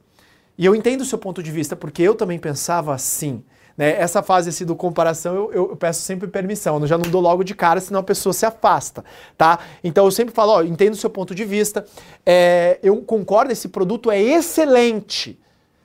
[0.58, 3.42] E eu entendo o seu ponto de vista, porque eu também pensava assim.
[3.78, 3.92] Né?
[3.98, 7.44] Essa fase assim, do comparação eu, eu, peço sempre permissão, eu já não dou logo
[7.44, 9.04] de cara, senão a pessoa se afasta,
[9.36, 9.60] tá?
[9.84, 11.86] Então eu sempre falo, ó, entendo o seu ponto de vista,
[12.26, 15.38] é, eu concordo, esse produto é excelente.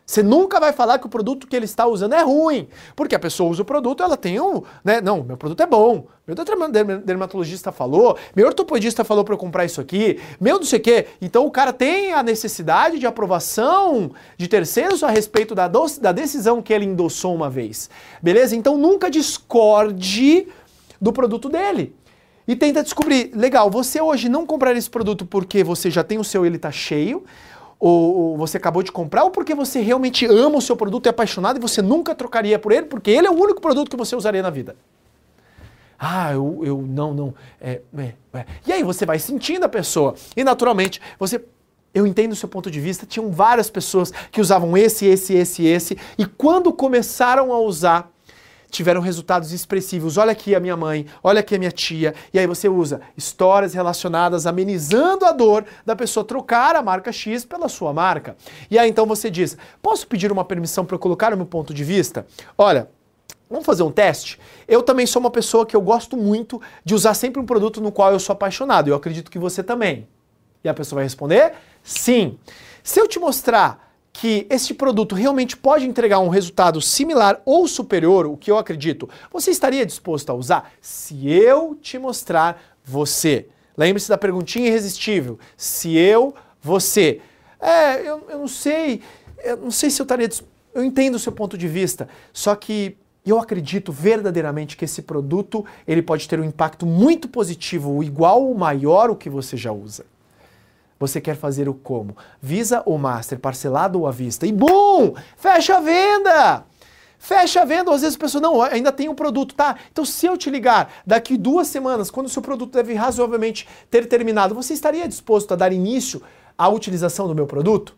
[0.06, 3.20] Você nunca vai falar que o produto que ele está usando é ruim, porque a
[3.20, 5.00] pessoa usa o produto, ela tem um, né?
[5.00, 6.08] Não, meu produto é bom.
[6.28, 6.36] Meu
[7.04, 11.08] dermatologista falou, meu ortopedista falou para eu comprar isso aqui, meu não sei o quê.
[11.22, 16.62] Então o cara tem a necessidade de aprovação de terceiros a respeito da, da decisão
[16.62, 17.90] que ele endossou uma vez.
[18.22, 18.56] Beleza?
[18.56, 20.48] Então nunca discorde
[21.00, 21.96] do produto dele
[22.48, 26.24] e tenta descobrir, legal, você hoje não comprar esse produto porque você já tem o
[26.24, 27.24] seu, ele está cheio,
[27.80, 31.10] ou, ou, você acabou de comprar, ou porque você realmente ama o seu produto, é
[31.10, 34.16] apaixonado e você nunca trocaria por ele, porque ele é o único produto que você
[34.16, 34.76] usaria na vida.
[35.98, 37.34] Ah, eu, eu não, não.
[37.62, 38.46] É, é, é.
[38.68, 40.16] E aí você vai sentindo a pessoa.
[40.36, 41.44] E naturalmente, você.
[41.94, 45.64] Eu entendo o seu ponto de vista, tinham várias pessoas que usavam esse, esse, esse,
[45.64, 48.12] esse, e quando começaram a usar
[48.74, 50.18] tiveram resultados expressivos.
[50.18, 52.16] Olha aqui a minha mãe, olha aqui a minha tia.
[52.34, 57.46] E aí você usa histórias relacionadas amenizando a dor da pessoa trocar a marca X
[57.46, 58.36] pela sua marca.
[58.70, 61.84] E aí então você diz: "Posso pedir uma permissão para colocar o meu ponto de
[61.84, 62.26] vista?"
[62.58, 62.90] Olha,
[63.50, 64.40] Vamos fazer um teste?
[64.68, 67.92] Eu também sou uma pessoa que eu gosto muito de usar sempre um produto no
[67.92, 68.88] qual eu sou apaixonado.
[68.88, 70.08] Eu acredito que você também.
[70.64, 72.40] E a pessoa vai responder sim.
[72.82, 78.28] Se eu te mostrar que este produto realmente pode entregar um resultado similar ou superior,
[78.28, 80.72] o que eu acredito, você estaria disposto a usar?
[80.80, 83.48] Se eu te mostrar você.
[83.76, 85.40] Lembre-se da perguntinha irresistível.
[85.58, 87.22] Se eu, você.
[87.60, 89.02] É, eu, eu não sei,
[89.44, 90.30] eu não sei se eu estaria.
[90.76, 92.96] Eu entendo o seu ponto de vista, só que
[93.26, 98.54] eu acredito verdadeiramente que esse produto ele pode ter um impacto muito positivo, igual ou
[98.54, 100.06] maior o que você já usa.
[101.04, 102.16] Você quer fazer o como?
[102.42, 104.48] Visa ou Master, parcelado ou à vista?
[104.48, 105.14] E bum!
[105.36, 106.64] Fecha a venda!
[107.20, 109.76] Fecha a venda, às vezes a pessoa, não, ainda tem um produto, tá?
[109.92, 114.06] Então se eu te ligar daqui duas semanas, quando o seu produto deve razoavelmente ter
[114.06, 116.22] terminado, você estaria disposto a dar início
[116.58, 117.94] à utilização do meu produto?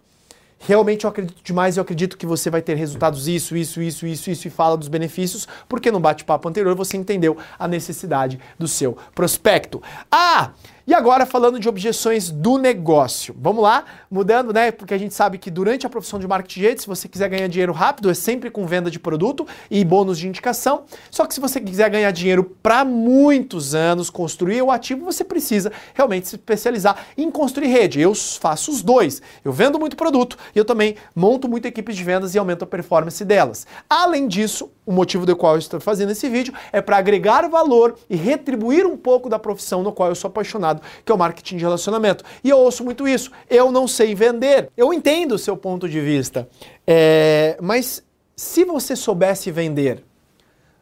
[0.58, 4.32] Realmente eu acredito demais, eu acredito que você vai ter resultados isso, isso, isso, isso,
[4.32, 8.98] isso e fala dos benefícios, porque no bate-papo anterior você entendeu a necessidade do seu
[9.14, 9.82] prospecto.
[10.12, 10.52] Ah,
[10.88, 13.36] e agora falando de objeções do negócio.
[13.40, 14.72] Vamos lá, mudando, né?
[14.72, 17.74] Porque a gente sabe que durante a profissão de marketing se você quiser ganhar dinheiro
[17.74, 20.84] rápido, é sempre com venda de produto e bônus de indicação.
[21.10, 25.72] Só que se você quiser ganhar dinheiro para muitos anos, construir o ativo, você precisa
[25.94, 28.00] realmente se especializar em construir rede.
[28.00, 29.22] Eu faço os dois.
[29.44, 32.68] Eu vendo muito produto e eu também monto muita equipe de vendas e aumento a
[32.68, 33.66] performance delas.
[33.90, 37.98] Além disso, o motivo do qual eu estou fazendo esse vídeo é para agregar valor
[38.10, 41.58] e retribuir um pouco da profissão no qual eu sou apaixonado, que é o marketing
[41.58, 42.24] de relacionamento.
[42.44, 43.32] E eu ouço muito isso.
[43.50, 44.70] Eu não sei vender.
[44.78, 46.48] Eu entendo o seu ponto de vista,
[46.86, 47.58] é...
[47.62, 48.04] mas
[48.36, 50.04] se você soubesse vender,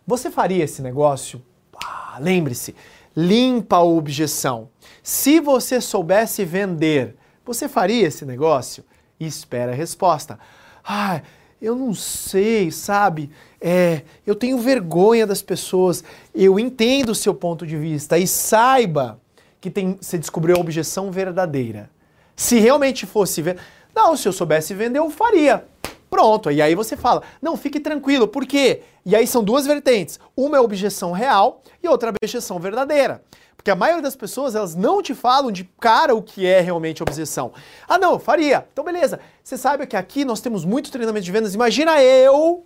[0.06, 1.42] você faria esse negócio?
[1.84, 2.76] Ah, Lembre-se,
[3.16, 4.70] limpa a objeção.
[5.02, 8.84] Se você soubesse vender, você faria esse negócio?
[9.20, 10.40] E espera a resposta.
[10.84, 11.22] Ah,
[11.62, 13.30] eu não sei, sabe?
[13.66, 16.04] É, eu tenho vergonha das pessoas.
[16.36, 19.22] Eu entendo o seu ponto de vista e saiba
[19.62, 21.90] que tem, você descobriu a objeção verdadeira.
[22.36, 23.58] Se realmente fosse ver,
[23.96, 25.64] não, se eu soubesse vender, eu faria.
[26.10, 28.82] Pronto, e aí você fala, não, fique tranquilo, por quê?
[29.06, 30.20] E aí são duas vertentes.
[30.36, 33.24] Uma é objeção real e outra é objeção verdadeira.
[33.56, 37.02] Porque a maioria das pessoas, elas não te falam de cara o que é realmente
[37.02, 37.54] objeção.
[37.88, 38.68] Ah, não, faria.
[38.74, 39.22] Então, beleza.
[39.42, 41.56] Você sabe que aqui nós temos muito treinamento de vendas.
[41.56, 42.66] Imagina eu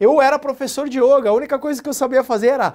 [0.00, 2.74] eu era professor de yoga, a única coisa que eu sabia fazer era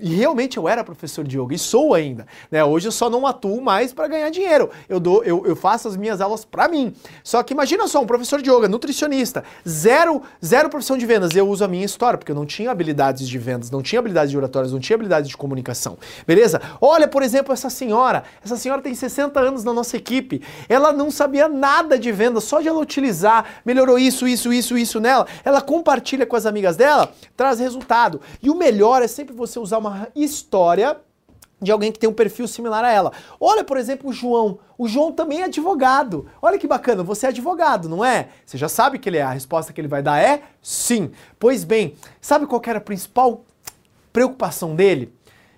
[0.00, 2.64] e realmente eu era professor de yoga e sou ainda, né?
[2.64, 4.70] Hoje eu só não atuo mais para ganhar dinheiro.
[4.88, 6.94] Eu dou, eu, eu faço as minhas aulas para mim.
[7.22, 11.34] Só que imagina só um professor de yoga, nutricionista, zero, zero profissão de vendas.
[11.34, 14.30] Eu uso a minha história porque eu não tinha habilidades de vendas, não tinha habilidades
[14.30, 15.98] de oratórias, não tinha habilidades de comunicação.
[16.26, 16.60] Beleza?
[16.80, 18.24] Olha, por exemplo, essa senhora.
[18.44, 20.42] Essa senhora tem 60 anos na nossa equipe.
[20.68, 25.00] Ela não sabia nada de vendas, só de ela utilizar, melhorou isso, isso, isso, isso
[25.00, 25.26] nela.
[25.44, 28.20] Ela compartilha compartilha com as amigas dela, traz resultado.
[28.42, 30.96] E o melhor é sempre você usar uma história
[31.60, 33.12] de alguém que tem um perfil similar a ela.
[33.40, 34.58] Olha, por exemplo, o João.
[34.76, 36.28] O João também é advogado.
[36.40, 38.28] Olha que bacana, você é advogado, não é?
[38.46, 39.22] Você já sabe que ele é.
[39.22, 41.10] A resposta que ele vai dar é sim.
[41.38, 43.44] Pois bem, sabe qual era a principal
[44.12, 45.12] preocupação dele?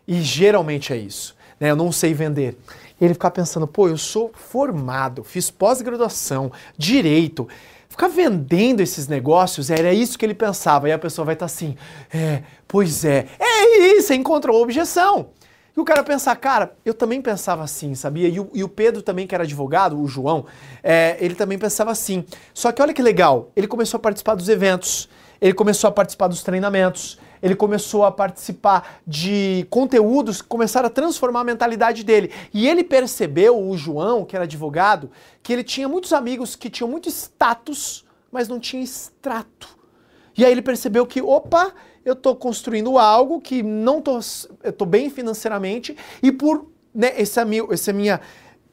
[0.09, 1.37] E geralmente é isso.
[1.59, 1.71] Né?
[1.71, 2.59] Eu não sei vender.
[2.99, 7.49] Ele ficar pensando, pô, eu sou formado, fiz pós-graduação, direito
[8.01, 10.89] ficar vendendo esses negócios, era isso que ele pensava.
[10.89, 11.77] E a pessoa vai estar tá assim,
[12.13, 15.29] é, pois é, é isso, encontrou objeção.
[15.77, 18.29] E o cara pensar, cara, eu também pensava assim, sabia?
[18.29, 20.47] E o, e o Pedro também, que era advogado, o João,
[20.83, 22.25] é, ele também pensava assim.
[22.55, 25.09] Só que olha que legal, ele começou a participar dos eventos,
[25.41, 30.91] ele começou a participar dos treinamentos, ele começou a participar de conteúdos que começaram a
[30.91, 32.31] transformar a mentalidade dele.
[32.53, 35.11] E ele percebeu, o João, que era advogado,
[35.43, 39.79] que ele tinha muitos amigos que tinham muito status, mas não tinha extrato.
[40.37, 41.73] E aí ele percebeu que, opa,
[42.05, 44.21] eu estou construindo algo que não estou
[44.63, 47.39] eu tô bem financeiramente e por né, esse,
[47.71, 48.21] esse minha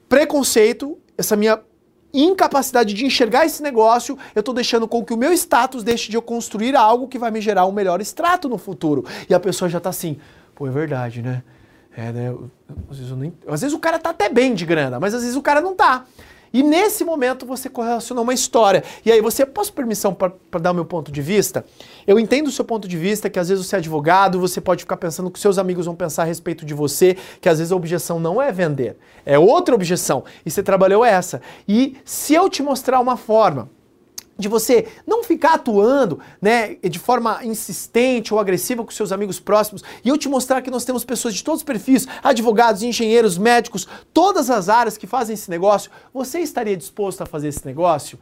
[0.08, 1.62] preconceito, essa minha
[2.24, 6.18] incapacidade de enxergar esse negócio, eu estou deixando com que o meu status deixe de
[6.18, 9.06] eu construir algo que vai me gerar um melhor extrato no futuro.
[9.30, 10.18] E a pessoa já está assim,
[10.56, 11.44] pô, é verdade, né?
[11.96, 12.36] É, né?
[12.90, 13.34] Às vezes, nem...
[13.48, 15.76] às vezes, o cara tá até bem de grana, mas às vezes o cara não
[15.76, 16.06] tá.
[16.54, 18.84] E nesse momento você correlaciona uma história.
[19.06, 21.66] E aí você, posso permissão para dar o meu ponto de vista?
[22.08, 24.84] Eu entendo o seu ponto de vista, que às vezes você é advogado, você pode
[24.84, 27.76] ficar pensando que seus amigos vão pensar a respeito de você, que às vezes a
[27.76, 30.24] objeção não é vender, é outra objeção.
[30.46, 31.42] E você trabalhou essa.
[31.68, 33.70] E se eu te mostrar uma forma
[34.38, 39.84] de você não ficar atuando né, de forma insistente ou agressiva com seus amigos próximos
[40.06, 43.88] e eu te mostrar que nós temos pessoas de todos os perfis, advogados, engenheiros, médicos,
[44.14, 48.18] todas as áreas que fazem esse negócio, você estaria disposto a fazer esse negócio?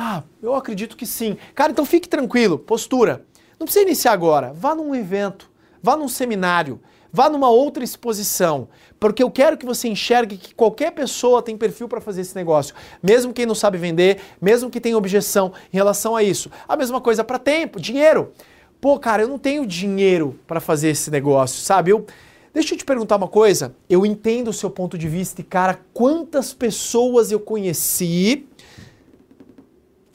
[0.00, 1.36] Ah, eu acredito que sim.
[1.56, 3.26] Cara, então fique tranquilo, postura.
[3.58, 5.50] Não precisa iniciar agora, vá num evento,
[5.82, 6.80] vá num seminário,
[7.12, 8.68] vá numa outra exposição,
[9.00, 12.76] porque eu quero que você enxergue que qualquer pessoa tem perfil para fazer esse negócio,
[13.02, 16.48] mesmo quem não sabe vender, mesmo que tenha objeção em relação a isso.
[16.68, 18.32] A mesma coisa para tempo, dinheiro.
[18.80, 21.90] Pô, cara, eu não tenho dinheiro para fazer esse negócio, sabe?
[21.90, 22.06] Eu
[22.54, 23.76] Deixa eu te perguntar uma coisa.
[23.88, 28.48] Eu entendo o seu ponto de vista e, cara, quantas pessoas eu conheci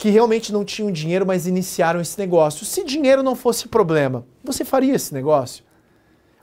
[0.04, 2.66] que realmente não tinham dinheiro, mas iniciaram esse negócio.
[2.66, 5.64] Se dinheiro não fosse problema, você faria esse negócio?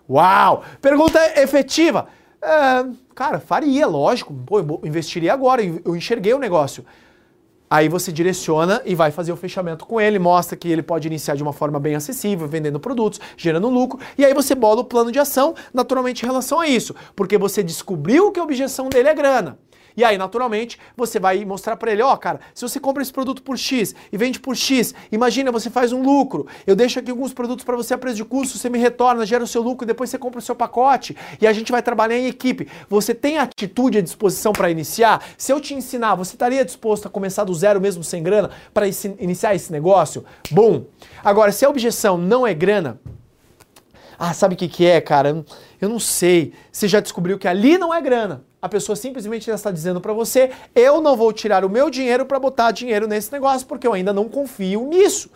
[0.10, 0.64] Uau!
[0.82, 2.08] Pergunta efetiva.
[2.42, 4.34] É, cara, faria, lógico.
[4.34, 6.84] Pô, eu investiria agora, eu enxerguei o negócio.
[7.70, 11.36] Aí você direciona e vai fazer o fechamento com ele, mostra que ele pode iniciar
[11.36, 15.12] de uma forma bem acessível, vendendo produtos, gerando lucro, e aí você bola o plano
[15.12, 19.14] de ação naturalmente em relação a isso, porque você descobriu que a objeção dele é
[19.14, 19.60] grana.
[19.96, 23.12] E aí, naturalmente, você vai mostrar para ele, ó, oh, cara, se você compra esse
[23.12, 26.48] produto por X e vende por X, imagina, você faz um lucro.
[26.66, 29.44] Eu deixo aqui alguns produtos para você a preço de custo, você me retorna, gera
[29.44, 32.28] o seu lucro, depois você compra o seu pacote e a gente vai trabalhar em
[32.28, 32.68] equipe.
[32.90, 35.24] Você tem atitude e disposição para iniciar?
[35.38, 38.86] Se eu te ensinar, você estaria disposto a começar do zero mesmo sem grana para
[39.20, 40.24] iniciar esse negócio?
[40.50, 40.86] Bom.
[41.24, 43.00] Agora, se a objeção não é grana,
[44.18, 45.44] ah, sabe o que, que é, cara?
[45.80, 46.54] Eu não sei.
[46.72, 48.44] Você já descobriu que ali não é grana.
[48.62, 52.40] A pessoa simplesmente está dizendo para você: eu não vou tirar o meu dinheiro para
[52.40, 55.30] botar dinheiro nesse negócio porque eu ainda não confio nisso.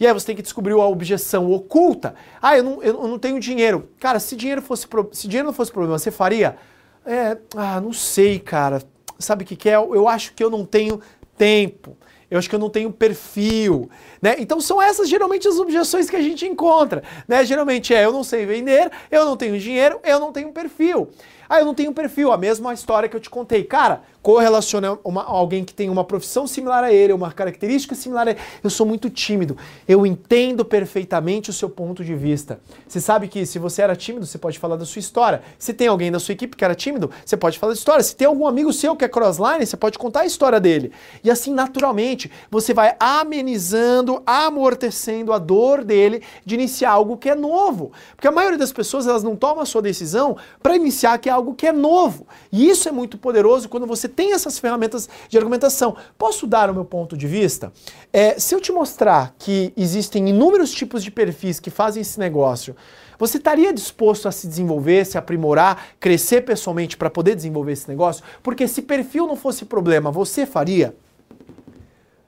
[0.00, 2.14] E aí você tem que descobrir a objeção oculta.
[2.40, 3.88] Ah, eu não, eu não tenho dinheiro.
[4.00, 6.56] Cara, se dinheiro fosse se dinheiro não fosse problema, você faria?
[7.04, 8.82] É, ah, não sei, cara.
[9.18, 9.76] Sabe o que, que é?
[9.76, 11.00] Eu acho que eu não tenho
[11.36, 11.96] tempo
[12.34, 13.88] eu acho que eu não tenho perfil,
[14.20, 14.34] né?
[14.38, 17.44] Então são essas geralmente as objeções que a gente encontra, né?
[17.44, 21.10] Geralmente é eu não sei vender, eu não tenho dinheiro, eu não tenho perfil.
[21.48, 23.64] Ah, eu não tenho perfil, a mesma história que eu te contei.
[23.64, 28.30] Cara, correlaciona uma, alguém que tem uma profissão similar a ele, uma característica similar a
[28.30, 28.40] ele.
[28.62, 29.54] Eu sou muito tímido.
[29.86, 32.58] Eu entendo perfeitamente o seu ponto de vista.
[32.88, 35.42] Você sabe que se você era tímido, você pode falar da sua história.
[35.58, 38.02] Se tem alguém da sua equipe que era tímido, você pode falar da história.
[38.02, 40.90] Se tem algum amigo seu que é crossline, você pode contar a história dele.
[41.22, 47.34] E assim, naturalmente, você vai amenizando, amortecendo a dor dele de iniciar algo que é
[47.34, 47.92] novo.
[48.16, 51.32] Porque a maioria das pessoas, elas não tomam a sua decisão para iniciar que é
[51.34, 52.26] algo que é novo.
[52.50, 55.96] E isso é muito poderoso quando você tem essas ferramentas de argumentação.
[56.16, 57.72] Posso dar o meu ponto de vista?
[58.12, 62.74] É, se eu te mostrar que existem inúmeros tipos de perfis que fazem esse negócio,
[63.18, 68.24] você estaria disposto a se desenvolver, se aprimorar, crescer pessoalmente para poder desenvolver esse negócio?
[68.42, 70.94] Porque se perfil não fosse problema, você faria?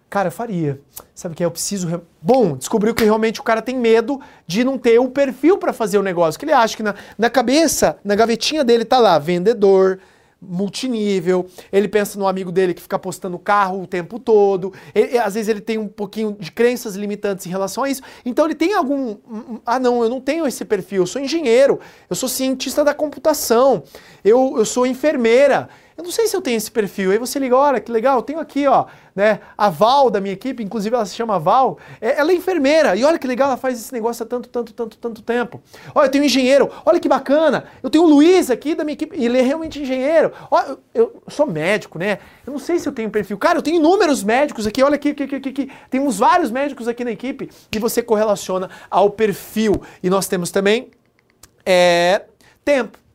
[0.08, 0.80] Cara, faria.
[1.14, 1.46] Sabe o que é?
[1.46, 2.02] Eu preciso.
[2.22, 5.98] Bom, descobriu que realmente o cara tem medo de não ter o perfil para fazer
[5.98, 6.38] o negócio.
[6.38, 9.98] Que ele acha que na, na cabeça, na gavetinha dele tá lá, vendedor,
[10.40, 15.34] multinível, ele pensa no amigo dele que fica postando carro o tempo todo, ele, às
[15.34, 18.74] vezes ele tem um pouquinho de crenças limitantes em relação a isso, então ele tem
[18.74, 19.16] algum,
[19.64, 23.82] ah não, eu não tenho esse perfil, eu sou engenheiro, eu sou cientista da computação,
[24.22, 27.10] eu, eu sou enfermeira, eu não sei se eu tenho esse perfil.
[27.10, 30.34] Aí você liga, olha que legal, eu tenho aqui, ó, né, a Val da minha
[30.34, 33.56] equipe, inclusive ela se chama Val, é, ela é enfermeira, e olha que legal, ela
[33.56, 35.62] faz esse negócio há tanto, tanto, tanto, tanto tempo.
[35.94, 38.92] Olha, eu tenho um engenheiro, olha que bacana, eu tenho o Luiz aqui da minha
[38.92, 40.32] equipe, ele é realmente engenheiro.
[40.50, 43.38] Olha, eu, eu sou médico, né, eu não sei se eu tenho perfil.
[43.38, 47.04] Cara, eu tenho inúmeros médicos aqui, olha aqui, aqui, aqui, aqui, temos vários médicos aqui
[47.04, 49.80] na equipe, e você correlaciona ao perfil.
[50.02, 50.90] E nós temos também
[51.64, 52.22] é,
[52.64, 53.05] tempo.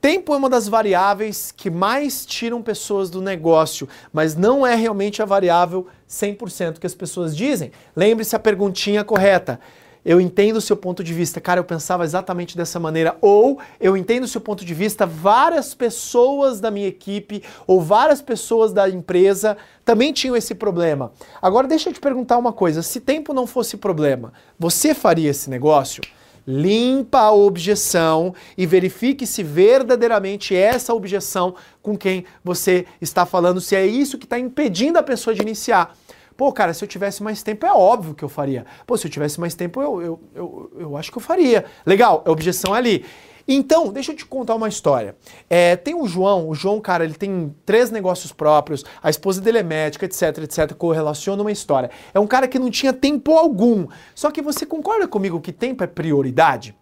[0.00, 5.20] Tempo é uma das variáveis que mais tiram pessoas do negócio, mas não é realmente
[5.20, 7.72] a variável 100% que as pessoas dizem.
[7.96, 9.58] Lembre-se a perguntinha correta.
[10.04, 13.16] Eu entendo o seu ponto de vista, cara, eu pensava exatamente dessa maneira.
[13.20, 18.22] Ou eu entendo o seu ponto de vista, várias pessoas da minha equipe ou várias
[18.22, 21.12] pessoas da empresa também tinham esse problema.
[21.42, 25.50] Agora deixa eu te perguntar uma coisa: se tempo não fosse problema, você faria esse
[25.50, 26.02] negócio?
[26.50, 33.60] Limpa a objeção e verifique se verdadeiramente é essa objeção com quem você está falando,
[33.60, 35.94] se é isso que está impedindo a pessoa de iniciar.
[36.38, 38.64] Pô, cara, se eu tivesse mais tempo, é óbvio que eu faria.
[38.86, 41.66] Pô, se eu tivesse mais tempo, eu, eu, eu, eu acho que eu faria.
[41.84, 43.04] Legal, a objeção é ali.
[43.50, 45.16] Então, deixa eu te contar uma história.
[45.48, 49.56] É, tem o João, o João, cara, ele tem três negócios próprios, a esposa dele
[49.56, 51.90] é médica, etc, etc, correlaciona uma história.
[52.12, 53.86] É um cara que não tinha tempo algum.
[54.14, 56.76] Só que você concorda comigo que tempo é prioridade?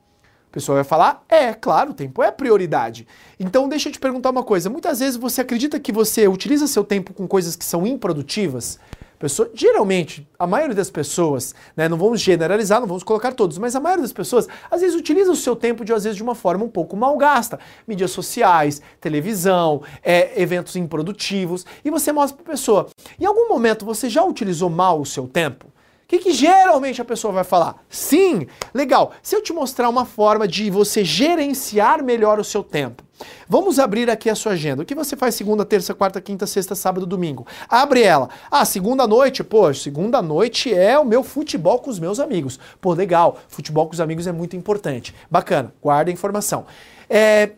[0.49, 3.07] O pessoal vai falar, é, claro, tempo é prioridade.
[3.39, 4.69] Então deixa eu te perguntar uma coisa.
[4.69, 8.81] Muitas vezes você acredita que você utiliza seu tempo com coisas que são improdutivas?
[9.19, 13.75] Pessoa, geralmente, a maioria das pessoas, né, não vamos generalizar, não vamos colocar todos, mas
[13.75, 16.35] a maioria das pessoas, às vezes, utiliza o seu tempo, de, às vezes, de uma
[16.35, 17.59] forma um pouco mal gasta.
[17.89, 22.89] Mídias sociais, televisão, é, eventos improdutivos, e você mostra para a pessoa.
[23.19, 25.76] Em algum momento, você já utilizou mal o seu tempo?
[26.07, 27.85] O que, que, geralmente a pessoa vai falar?
[27.91, 29.11] Sim, legal.
[29.21, 33.03] Se eu te mostrar uma forma de você gerenciar melhor o seu tempo,
[33.49, 34.85] vamos abrir aqui a sua agenda.
[34.85, 37.45] O que você faz segunda, terça, quarta, quinta, sexta, sábado, domingo?
[37.69, 38.29] Abre ela.
[38.49, 42.57] Ah, segunda noite, pô, segunda noite é o meu futebol com os meus amigos.
[42.81, 43.39] Pô, legal.
[43.49, 45.13] Futebol com os amigos é muito importante.
[45.29, 46.67] Bacana, guarda a informação.
[47.11, 47.51] É,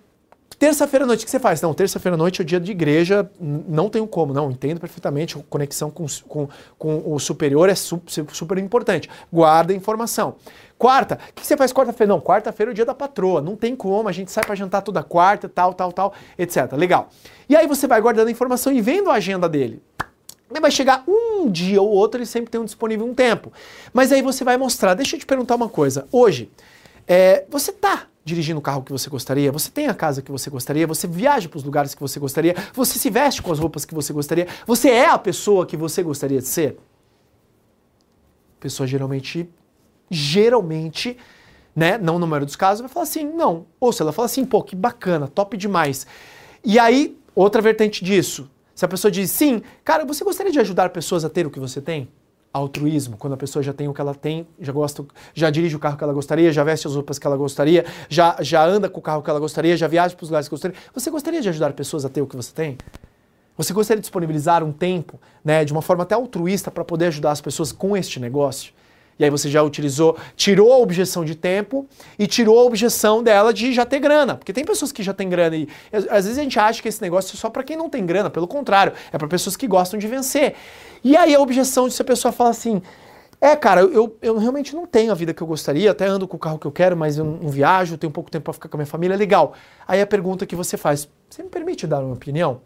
[0.58, 1.62] Terça-feira à noite, o que você faz?
[1.62, 5.38] Não, terça-feira à noite é o dia de igreja, não tenho como, não, entendo perfeitamente,
[5.48, 9.08] conexão com, com, com o superior é super, super importante.
[9.32, 10.34] Guarda a informação.
[10.76, 12.12] Quarta, o que você faz quarta-feira?
[12.12, 14.82] Não, quarta-feira é o dia da patroa, não tem como, a gente sai para jantar
[14.82, 16.72] toda quarta, tal, tal, tal, etc.
[16.72, 17.08] Legal.
[17.48, 19.80] E aí você vai guardando a informação e vendo a agenda dele.
[20.60, 23.52] Vai chegar um dia ou outro, ele sempre tem um disponível um tempo.
[23.92, 24.94] Mas aí você vai mostrar.
[24.94, 26.08] Deixa eu te perguntar uma coisa.
[26.10, 26.50] Hoje,
[27.06, 30.50] é, você tá dirigindo o carro que você gostaria, você tem a casa que você
[30.50, 33.84] gostaria, você viaja para os lugares que você gostaria, você se veste com as roupas
[33.84, 36.78] que você gostaria, você é a pessoa que você gostaria de ser?
[38.58, 39.48] A pessoa geralmente,
[40.10, 41.16] geralmente,
[41.74, 43.66] né, não no maioria dos casos, vai falar assim, não.
[43.80, 46.06] Ou se ela fala assim, pô, que bacana, top demais.
[46.64, 50.90] E aí, outra vertente disso, se a pessoa diz sim, cara, você gostaria de ajudar
[50.90, 52.08] pessoas a ter o que você tem?
[52.52, 55.78] Altruísmo, quando a pessoa já tem o que ela tem, já gosta, já dirige o
[55.78, 59.00] carro que ela gostaria, já veste as roupas que ela gostaria, já, já anda com
[59.00, 60.76] o carro que ela gostaria, já viaja para os lugares que gostaria.
[60.94, 62.78] Você gostaria de ajudar pessoas a ter o que você tem?
[63.56, 67.32] Você gostaria de disponibilizar um tempo, né, de uma forma até altruísta para poder ajudar
[67.32, 68.72] as pessoas com este negócio?
[69.18, 71.86] E aí você já utilizou, tirou a objeção de tempo
[72.18, 74.36] e tirou a objeção dela de já ter grana.
[74.36, 77.02] Porque tem pessoas que já têm grana e às vezes a gente acha que esse
[77.02, 79.98] negócio é só para quem não tem grana, pelo contrário, é para pessoas que gostam
[79.98, 80.54] de vencer.
[81.02, 82.80] E aí a objeção de se a pessoa fala assim:
[83.40, 86.36] é, cara, eu, eu realmente não tenho a vida que eu gostaria, até ando com
[86.36, 88.76] o carro que eu quero, mas eu não viajo, tenho pouco tempo para ficar com
[88.76, 89.52] a minha família, é legal.
[89.86, 92.60] Aí a pergunta que você faz: você me permite dar uma opinião?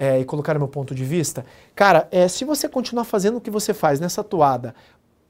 [0.00, 1.44] É, e colocar meu ponto de vista?
[1.74, 4.72] Cara, é, se você continuar fazendo o que você faz nessa toada,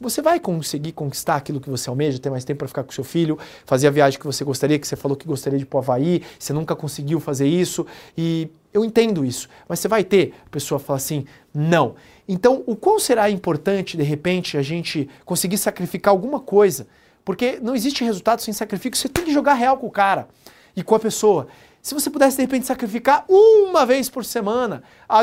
[0.01, 3.05] você vai conseguir conquistar aquilo que você almeja, ter mais tempo para ficar com seu
[3.05, 5.79] filho, fazer a viagem que você gostaria, que você falou que gostaria de ir para
[5.79, 7.87] o Havaí, você nunca conseguiu fazer isso,
[8.17, 11.97] e eu entendo isso, mas você vai ter, a pessoa fala assim, não.
[12.29, 16.87] Então, o quão será importante, de repente, a gente conseguir sacrificar alguma coisa?
[17.25, 20.29] Porque não existe resultado sem sacrifício, você tem que jogar real com o cara
[20.77, 21.49] e com a pessoa.
[21.89, 24.83] Se você pudesse de repente sacrificar uma vez por semana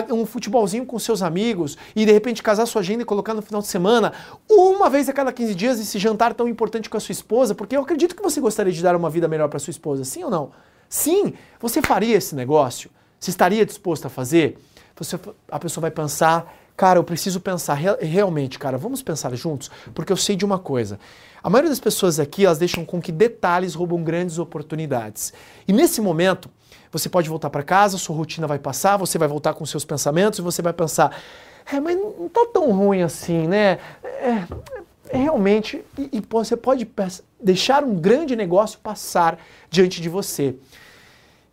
[0.10, 3.62] um futebolzinho com seus amigos e de repente casar sua agenda e colocar no final
[3.62, 4.12] de semana,
[4.50, 7.78] uma vez a cada 15 dias esse jantar tão importante com a sua esposa, porque
[7.78, 10.32] eu acredito que você gostaria de dar uma vida melhor para sua esposa, sim ou
[10.32, 10.50] não?
[10.90, 12.90] Sim, você faria esse negócio?
[13.20, 14.58] Você estaria disposto a fazer?
[14.96, 15.20] Você,
[15.52, 20.18] a pessoa vai pensar, cara, eu preciso pensar realmente, cara, vamos pensar juntos, porque eu
[20.18, 21.00] sei de uma coisa.
[21.44, 25.32] A maioria das pessoas aqui, elas deixam com que detalhes roubam grandes oportunidades.
[25.68, 26.50] E nesse momento,
[26.98, 30.40] você pode voltar para casa, sua rotina vai passar, você vai voltar com seus pensamentos
[30.40, 31.14] e você vai pensar,
[31.70, 33.80] é, mas não tá tão ruim assim, né?
[34.04, 34.46] É,
[35.10, 36.90] é realmente, e, e você pode
[37.38, 39.38] deixar um grande negócio passar
[39.70, 40.56] diante de você.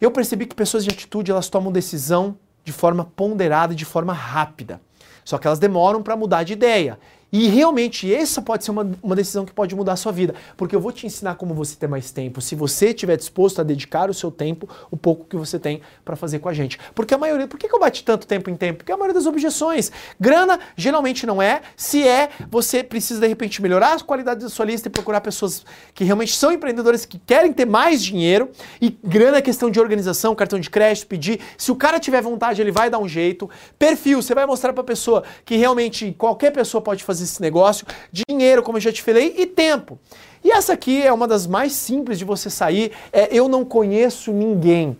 [0.00, 4.80] Eu percebi que pessoas de atitude, elas tomam decisão de forma ponderada de forma rápida.
[5.24, 7.00] Só que elas demoram para mudar de ideia.
[7.32, 10.76] E realmente essa pode ser uma, uma decisão que pode mudar a sua vida, porque
[10.76, 14.10] eu vou te ensinar como você ter mais tempo, se você estiver disposto a dedicar
[14.10, 16.78] o seu tempo, o pouco que você tem para fazer com a gente.
[16.94, 18.78] Porque a maioria, por que, eu bati tanto tempo em tempo?
[18.80, 23.62] Porque a maioria das objeções, grana geralmente não é, se é, você precisa de repente
[23.62, 25.64] melhorar a qualidade da sua lista e procurar pessoas
[25.94, 30.34] que realmente são empreendedores que querem ter mais dinheiro, e grana é questão de organização,
[30.34, 33.48] cartão de crédito, pedir, se o cara tiver vontade, ele vai dar um jeito.
[33.78, 37.86] Perfil, você vai mostrar para a pessoa que realmente qualquer pessoa pode fazer esse negócio,
[38.10, 39.98] dinheiro, como eu já te falei, e tempo.
[40.44, 44.32] E essa aqui é uma das mais simples de você sair, é eu não conheço
[44.32, 44.96] ninguém.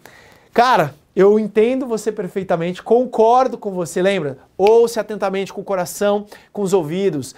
[0.54, 4.38] Cara, eu entendo você perfeitamente, concordo com você, lembra?
[4.56, 7.34] Ouça atentamente com o coração, com os ouvidos,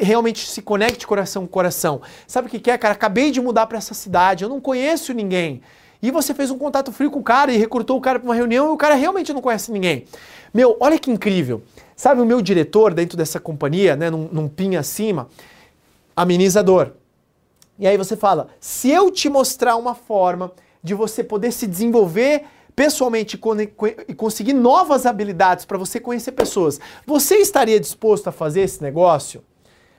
[0.00, 2.00] realmente se conecte coração com coração.
[2.26, 2.94] Sabe o que é, cara?
[2.94, 5.60] Acabei de mudar para essa cidade, eu não conheço ninguém.
[6.00, 8.34] E você fez um contato frio com o cara e recrutou o cara para uma
[8.34, 10.04] reunião e o cara realmente não conhece ninguém.
[10.54, 11.62] Meu, olha que incrível.
[11.98, 15.28] Sabe o meu diretor dentro dessa companhia, né, num, num pin acima,
[16.14, 16.92] amenizador.
[17.76, 22.44] E aí você fala, se eu te mostrar uma forma de você poder se desenvolver
[22.76, 23.36] pessoalmente
[24.06, 29.42] e conseguir novas habilidades para você conhecer pessoas, você estaria disposto a fazer esse negócio?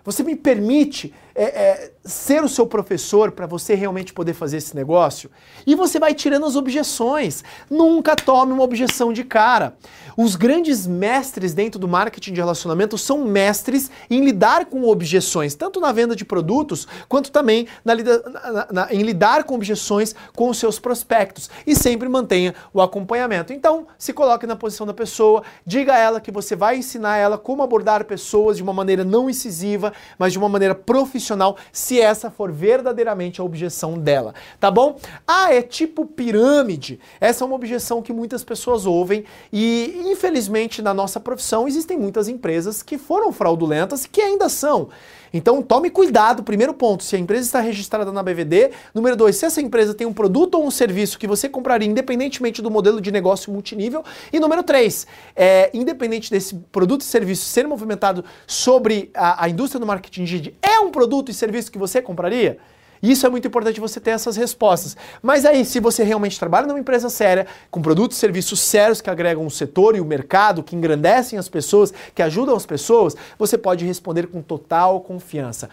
[0.03, 4.75] Você me permite é, é, ser o seu professor para você realmente poder fazer esse
[4.75, 5.29] negócio?
[5.65, 7.43] E você vai tirando as objeções.
[7.69, 9.77] Nunca tome uma objeção de cara.
[10.17, 15.79] Os grandes mestres dentro do marketing de relacionamento são mestres em lidar com objeções, tanto
[15.79, 20.57] na venda de produtos, quanto também na, na, na, em lidar com objeções com os
[20.57, 21.49] seus prospectos.
[21.65, 23.53] E sempre mantenha o acompanhamento.
[23.53, 27.37] Então, se coloque na posição da pessoa, diga a ela que você vai ensinar ela
[27.37, 32.29] como abordar pessoas de uma maneira não incisiva, mas de uma maneira profissional, se essa
[32.29, 34.33] for verdadeiramente a objeção dela.
[34.59, 34.97] Tá bom?
[35.27, 36.99] Ah, é tipo pirâmide.
[37.19, 42.27] Essa é uma objeção que muitas pessoas ouvem e infelizmente, na nossa profissão, existem muitas
[42.27, 44.89] empresas que foram fraudulentas e que ainda são.
[45.33, 48.71] Então tome cuidado, primeiro ponto, se a empresa está registrada na BVD.
[48.93, 52.61] Número dois, se essa empresa tem um produto ou um serviço que você compraria independentemente
[52.61, 54.03] do modelo de negócio multinível.
[54.31, 55.05] E número três,
[55.35, 60.53] é, independente desse produto e serviço ser movimentado sobre a, a indústria do marketing digital,
[60.61, 62.57] é um produto e serviço que você compraria?
[63.01, 64.97] Isso é muito importante você ter essas respostas.
[65.21, 69.09] Mas aí, se você realmente trabalha numa empresa séria, com produtos e serviços sérios que
[69.09, 73.57] agregam o setor e o mercado, que engrandecem as pessoas, que ajudam as pessoas, você
[73.57, 75.69] pode responder com total confiança.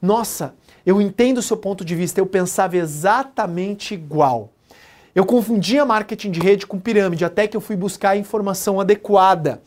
[0.00, 0.54] Nossa,
[0.86, 4.50] eu entendo o seu ponto de vista, eu pensava exatamente igual.
[5.14, 9.60] Eu confundia marketing de rede com pirâmide até que eu fui buscar a informação adequada.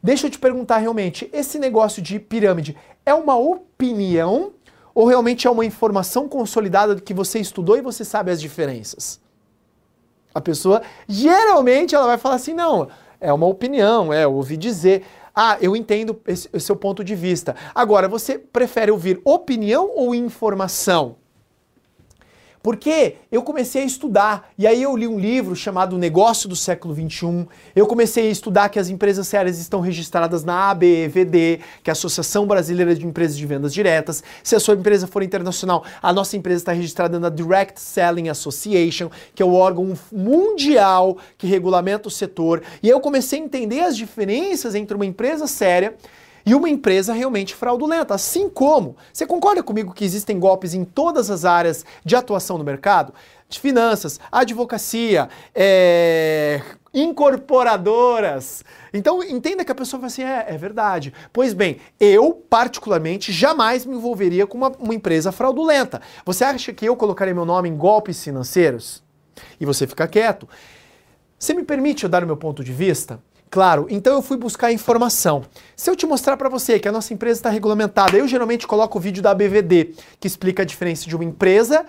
[0.00, 4.52] Deixa eu te perguntar realmente, esse negócio de pirâmide é uma opinião
[4.94, 9.20] ou realmente é uma informação consolidada que você estudou e você sabe as diferenças?
[10.34, 12.88] A pessoa, geralmente, ela vai falar assim: não,
[13.20, 15.04] é uma opinião, é ouvir dizer.
[15.34, 17.56] Ah, eu entendo esse, esse seu ponto de vista.
[17.74, 21.16] Agora, você prefere ouvir opinião ou informação?
[22.62, 26.94] Porque eu comecei a estudar, e aí eu li um livro chamado Negócio do Século
[26.94, 27.46] XXI.
[27.74, 31.92] Eu comecei a estudar que as empresas sérias estão registradas na ABVD, que é a
[31.92, 34.22] Associação Brasileira de Empresas de Vendas Diretas.
[34.44, 39.10] Se a sua empresa for internacional, a nossa empresa está registrada na Direct Selling Association,
[39.34, 42.62] que é o órgão mundial que regulamenta o setor.
[42.80, 45.96] E eu comecei a entender as diferenças entre uma empresa séria
[46.44, 48.14] e uma empresa realmente fraudulenta.
[48.14, 52.64] Assim como, você concorda comigo que existem golpes em todas as áreas de atuação no
[52.64, 53.14] mercado?
[53.48, 56.62] De finanças, advocacia, é,
[56.94, 58.64] incorporadoras.
[58.92, 61.12] Então entenda que a pessoa fala assim: é, é verdade.
[61.32, 66.00] Pois bem, eu, particularmente, jamais me envolveria com uma, uma empresa fraudulenta.
[66.24, 69.02] Você acha que eu colocaria meu nome em golpes financeiros?
[69.60, 70.48] E você fica quieto.
[71.38, 73.20] Você me permite eu dar o meu ponto de vista?
[73.52, 75.42] Claro, então eu fui buscar informação.
[75.76, 78.96] Se eu te mostrar para você que a nossa empresa está regulamentada, eu geralmente coloco
[78.96, 81.84] o vídeo da BVD, que explica a diferença de uma empresa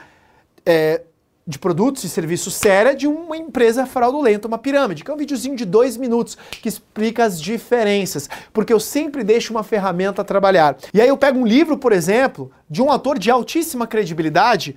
[0.65, 1.03] é,
[1.47, 5.55] de produtos e serviços séria de uma empresa fraudulenta, uma pirâmide, que é um videozinho
[5.55, 10.75] de dois minutos que explica as diferenças, porque eu sempre deixo uma ferramenta trabalhar.
[10.93, 14.75] E aí eu pego um livro, por exemplo, de um autor de altíssima credibilidade,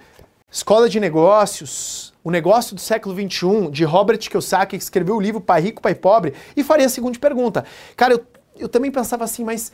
[0.49, 5.41] Escola de Negócios, o Negócio do Século XXI, de Robert Kiyosaki, que escreveu o livro
[5.41, 7.65] Pai Rico, Pai Pobre, e faria a seguinte pergunta.
[7.97, 8.27] Cara, eu,
[8.59, 9.71] eu também pensava assim, mas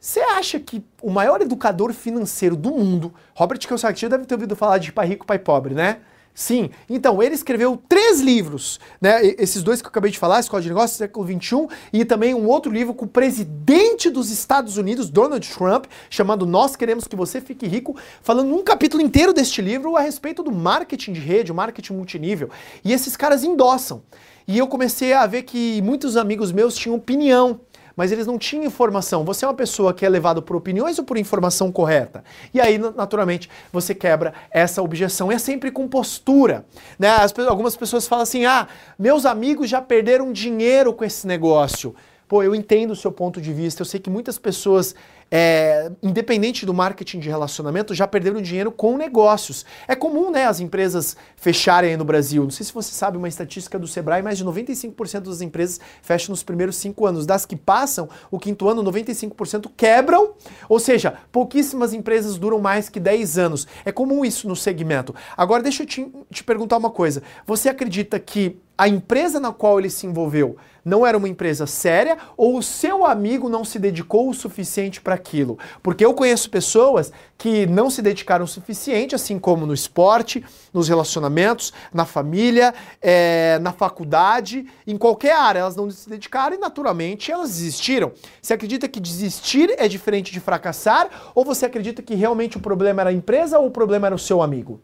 [0.00, 4.56] você acha que o maior educador financeiro do mundo, Robert Kiyosaki, já deve ter ouvido
[4.56, 5.98] falar de Pai Rico, Pai Pobre, né?
[6.34, 6.70] Sim.
[6.88, 9.20] Então, ele escreveu três livros, né?
[9.38, 12.46] Esses dois que eu acabei de falar, Escola de Negócios, século XXI, e também um
[12.46, 17.40] outro livro com o presidente dos Estados Unidos, Donald Trump, chamado Nós Queremos Que Você
[17.40, 21.54] Fique Rico, falando um capítulo inteiro deste livro a respeito do marketing de rede, o
[21.54, 22.48] marketing multinível.
[22.82, 24.02] E esses caras endossam.
[24.48, 27.60] E eu comecei a ver que muitos amigos meus tinham opinião
[28.02, 29.24] mas eles não tinham informação.
[29.24, 32.24] Você é uma pessoa que é levado por opiniões ou por informação correta?
[32.52, 35.30] E aí, naturalmente, você quebra essa objeção.
[35.30, 36.66] É sempre com postura.
[36.98, 37.08] Né?
[37.08, 38.66] As, algumas pessoas falam assim: ah,
[38.98, 41.94] meus amigos já perderam dinheiro com esse negócio.
[42.26, 43.82] Pô, eu entendo o seu ponto de vista.
[43.82, 44.96] Eu sei que muitas pessoas
[45.34, 49.64] é, independente do marketing de relacionamento, já perderam dinheiro com negócios.
[49.88, 52.42] É comum, né, as empresas fecharem aí no Brasil.
[52.42, 56.32] Não sei se você sabe uma estatística do Sebrae, mais de 95% das empresas fecham
[56.32, 57.24] nos primeiros cinco anos.
[57.24, 60.34] Das que passam o quinto ano, 95% quebram,
[60.68, 63.66] ou seja, pouquíssimas empresas duram mais que 10 anos.
[63.86, 65.14] É comum isso no segmento.
[65.34, 67.22] Agora, deixa eu te, te perguntar uma coisa.
[67.46, 72.18] Você acredita que a empresa na qual ele se envolveu não era uma empresa séria
[72.36, 75.58] ou o seu amigo não se dedicou o suficiente para aquilo?
[75.82, 80.88] Porque eu conheço pessoas que não se dedicaram o suficiente, assim como no esporte, nos
[80.88, 85.60] relacionamentos, na família, é, na faculdade, em qualquer área.
[85.60, 88.12] Elas não se dedicaram e, naturalmente, elas desistiram.
[88.40, 93.02] Você acredita que desistir é diferente de fracassar ou você acredita que realmente o problema
[93.02, 94.80] era a empresa ou o problema era o seu amigo?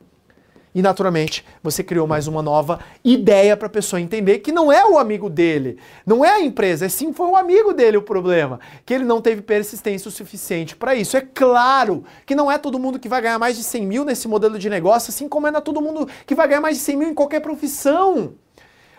[0.78, 4.86] E naturalmente, você criou mais uma nova ideia para a pessoa entender que não é
[4.86, 5.76] o amigo dele,
[6.06, 9.20] não é a empresa, é sim foi o amigo dele o problema, que ele não
[9.20, 11.16] teve persistência o suficiente para isso.
[11.16, 14.28] É claro que não é todo mundo que vai ganhar mais de 100 mil nesse
[14.28, 16.96] modelo de negócio, assim como é não todo mundo que vai ganhar mais de 100
[16.96, 18.34] mil em qualquer profissão.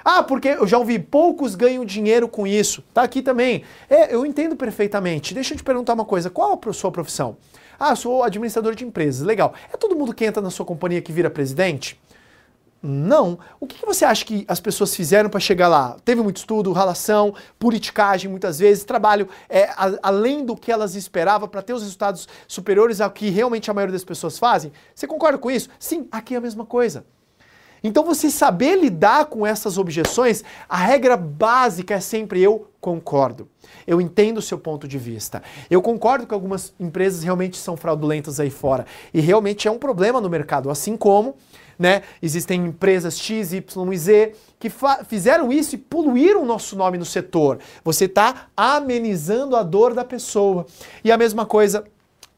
[0.04, 2.84] Ah, porque eu já ouvi, poucos ganham dinheiro com isso.
[2.94, 3.64] Tá aqui também.
[3.90, 5.34] É, eu entendo perfeitamente.
[5.34, 7.38] Deixa eu te perguntar uma coisa: qual a sua profissão?
[7.80, 9.26] Ah, sou administrador de empresas.
[9.26, 9.54] Legal.
[9.72, 12.00] É todo mundo que entra na sua companhia que vira presidente?
[12.82, 13.40] Não.
[13.60, 15.98] O que, você acha que as pessoas fizeram para chegar lá?
[16.04, 21.48] Teve muito estudo, relação, politicagem, muitas vezes, trabalho é, a, além do que elas esperavam
[21.48, 24.72] para ter os resultados superiores ao que realmente a maioria das pessoas fazem?
[24.96, 25.70] Você concorda com isso?
[25.78, 27.06] Sim, aqui é a mesma coisa.
[27.84, 33.48] Então, você saber lidar com essas objeções, a regra básica é sempre eu concordo.
[33.86, 35.42] Eu entendo o seu ponto de vista.
[35.70, 38.86] Eu concordo que algumas empresas realmente são fraudulentas aí fora.
[39.14, 40.70] E realmente é um problema no mercado.
[40.70, 41.36] Assim como
[41.78, 44.70] né, existem empresas X, Y e Z que
[45.08, 47.60] fizeram isso e poluíram o nosso nome no setor.
[47.84, 50.66] Você está amenizando a dor da pessoa.
[51.04, 51.86] E a mesma coisa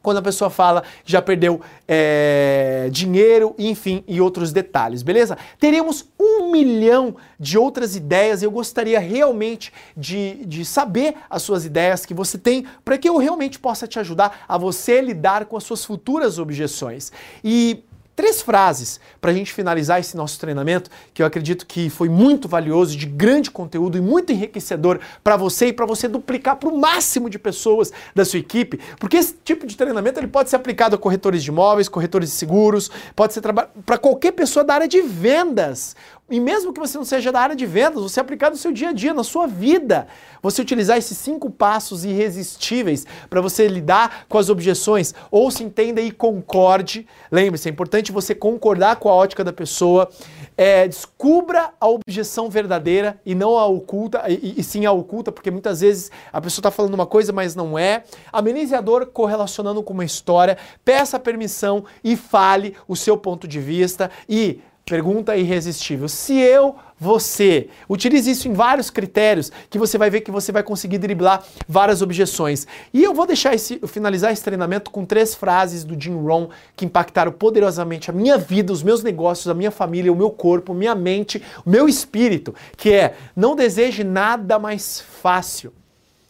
[0.01, 5.37] quando a pessoa fala já perdeu é, dinheiro, enfim, e outros detalhes, beleza?
[5.59, 8.41] Teremos um milhão de outras ideias.
[8.41, 13.17] Eu gostaria realmente de, de saber as suas ideias que você tem para que eu
[13.17, 17.11] realmente possa te ajudar a você lidar com as suas futuras objeções.
[17.43, 17.83] E
[18.21, 22.47] três frases para a gente finalizar esse nosso treinamento, que eu acredito que foi muito
[22.47, 26.77] valioso, de grande conteúdo e muito enriquecedor para você e para você duplicar para o
[26.77, 30.95] máximo de pessoas da sua equipe, porque esse tipo de treinamento ele pode ser aplicado
[30.95, 35.01] a corretores de imóveis, corretores de seguros, pode ser para qualquer pessoa da área de
[35.01, 35.95] vendas.
[36.31, 38.89] E mesmo que você não seja da área de vendas, você aplicar no seu dia
[38.89, 40.07] a dia, na sua vida.
[40.41, 45.13] Você utilizar esses cinco passos irresistíveis para você lidar com as objeções.
[45.29, 47.05] Ou se entenda e concorde.
[47.29, 50.09] Lembre-se, é importante você concordar com a ótica da pessoa.
[50.55, 55.51] É, descubra a objeção verdadeira e não a oculta, e, e sim a oculta, porque
[55.51, 58.03] muitas vezes a pessoa está falando uma coisa, mas não é.
[58.31, 60.57] Amenize a dor correlacionando com uma história.
[60.85, 64.09] Peça permissão e fale o seu ponto de vista.
[64.29, 64.61] E
[64.91, 66.09] Pergunta irresistível.
[66.09, 70.63] Se eu, você, utilize isso em vários critérios, que você vai ver que você vai
[70.63, 72.67] conseguir driblar várias objeções.
[72.93, 76.83] E eu vou deixar esse, finalizar esse treinamento com três frases do Jim Rohn que
[76.83, 80.93] impactaram poderosamente a minha vida, os meus negócios, a minha família, o meu corpo, minha
[80.93, 85.71] mente, o meu espírito, que é: não deseje nada mais fácil.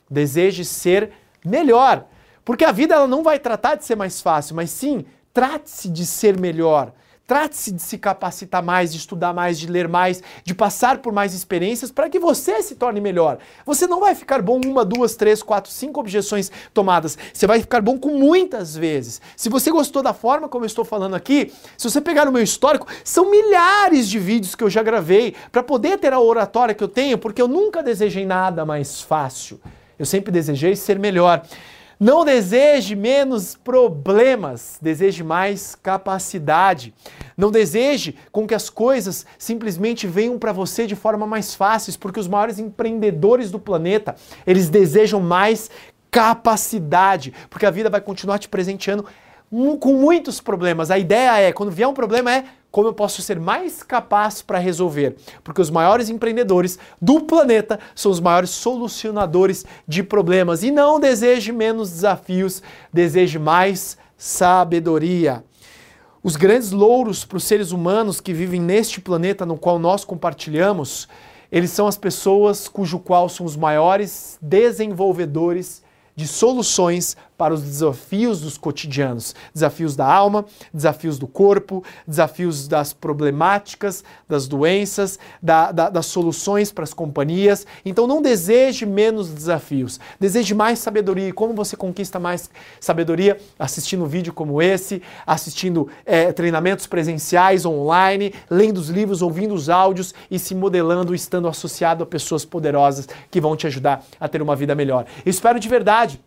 [0.07, 1.09] Deseje ser
[1.43, 2.05] melhor.
[2.45, 5.03] Porque a vida ela não vai tratar de ser mais fácil, mas sim
[5.33, 6.93] trate-se de ser melhor.
[7.31, 11.33] Trate-se de se capacitar mais, de estudar mais, de ler mais, de passar por mais
[11.33, 13.37] experiências para que você se torne melhor.
[13.65, 17.17] Você não vai ficar bom uma, duas, três, quatro, cinco objeções tomadas.
[17.33, 19.21] Você vai ficar bom com muitas vezes.
[19.37, 22.43] Se você gostou da forma como eu estou falando aqui, se você pegar o meu
[22.43, 26.83] histórico, são milhares de vídeos que eu já gravei para poder ter a oratória que
[26.83, 29.57] eu tenho, porque eu nunca desejei nada mais fácil.
[29.97, 31.41] Eu sempre desejei ser melhor.
[32.03, 36.95] Não deseje menos problemas, deseje mais capacidade.
[37.37, 42.19] Não deseje com que as coisas simplesmente venham para você de forma mais fácil, porque
[42.19, 44.15] os maiores empreendedores do planeta,
[44.47, 45.69] eles desejam mais
[46.09, 49.05] capacidade, porque a vida vai continuar te presenteando
[49.79, 50.89] com muitos problemas.
[50.89, 54.57] A ideia é, quando vier um problema, é como eu posso ser mais capaz para
[54.57, 55.17] resolver.
[55.43, 60.63] Porque os maiores empreendedores do planeta são os maiores solucionadores de problemas.
[60.63, 65.43] E não deseje menos desafios, deseje mais sabedoria.
[66.23, 71.07] Os grandes louros para os seres humanos que vivem neste planeta no qual nós compartilhamos,
[71.51, 75.83] eles são as pessoas cujo qual são os maiores desenvolvedores
[76.15, 82.93] de soluções para os desafios dos cotidianos, desafios da alma, desafios do corpo, desafios das
[82.93, 87.65] problemáticas, das doenças, da, da, das soluções para as companhias.
[87.83, 91.29] Então não deseje menos desafios, deseje mais sabedoria.
[91.29, 92.47] E como você conquista mais
[92.79, 93.39] sabedoria?
[93.57, 100.13] Assistindo vídeo como esse, assistindo é, treinamentos presenciais online, lendo os livros, ouvindo os áudios
[100.29, 104.55] e se modelando, estando associado a pessoas poderosas que vão te ajudar a ter uma
[104.55, 105.07] vida melhor.
[105.25, 106.21] Eu espero de verdade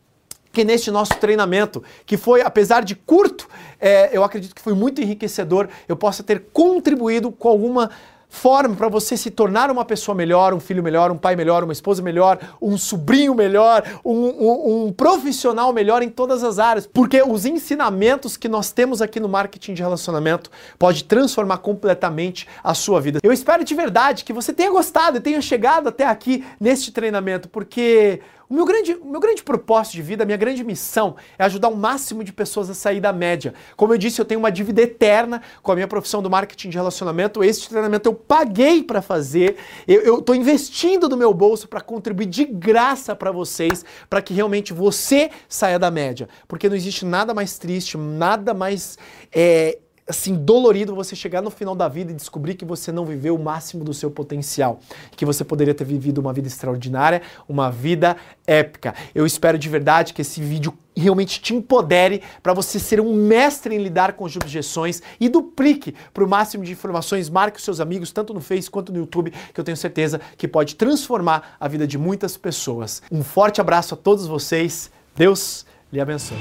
[0.55, 3.49] que neste nosso treinamento, que foi, apesar de curto,
[3.81, 7.91] é, eu acredito que foi muito enriquecedor, eu possa ter contribuído com alguma
[8.35, 11.73] forma para você se tornar uma pessoa melhor, um filho melhor, um pai melhor, uma
[11.73, 16.87] esposa melhor, um sobrinho melhor, um, um, um, profissional melhor em todas as áreas.
[16.87, 22.75] Porque os ensinamentos que nós temos aqui no marketing de relacionamento pode transformar completamente a
[22.75, 23.21] sua vida.
[23.23, 27.49] Eu espero de verdade que você tenha gostado e tenha chegado até aqui neste treinamento,
[27.49, 31.45] porque O meu, grande, o meu grande propósito de vida, a minha grande missão é
[31.45, 33.55] ajudar o máximo de pessoas a sair da média.
[33.77, 36.77] Como eu disse, eu tenho uma dívida eterna com a minha profissão do marketing de
[36.77, 37.43] relacionamento.
[37.43, 42.45] Este treinamento eu paguei para fazer, eu estou investindo do meu bolso para contribuir de
[42.45, 46.29] graça para vocês, para que realmente você saia da média.
[46.47, 48.99] Porque não existe nada mais triste, nada mais
[49.33, 53.35] é, assim dolorido você chegar no final da vida e descobrir que você não viveu
[53.35, 54.81] o máximo do seu potencial,
[55.17, 58.95] que você poderia ter vivido uma vida extraordinária, uma vida épica.
[59.15, 63.75] Eu espero de verdade que esse vídeo realmente te empodere para você ser um mestre
[63.75, 67.81] em lidar com as objeções e duplique para o máximo de informações, marque os seus
[67.81, 71.67] amigos tanto no Face quanto no YouTube, que eu tenho certeza que pode transformar a
[71.67, 73.03] vida de muitas pessoas.
[73.11, 74.91] Um forte abraço a todos vocês.
[75.17, 76.39] Deus lhe abençoe.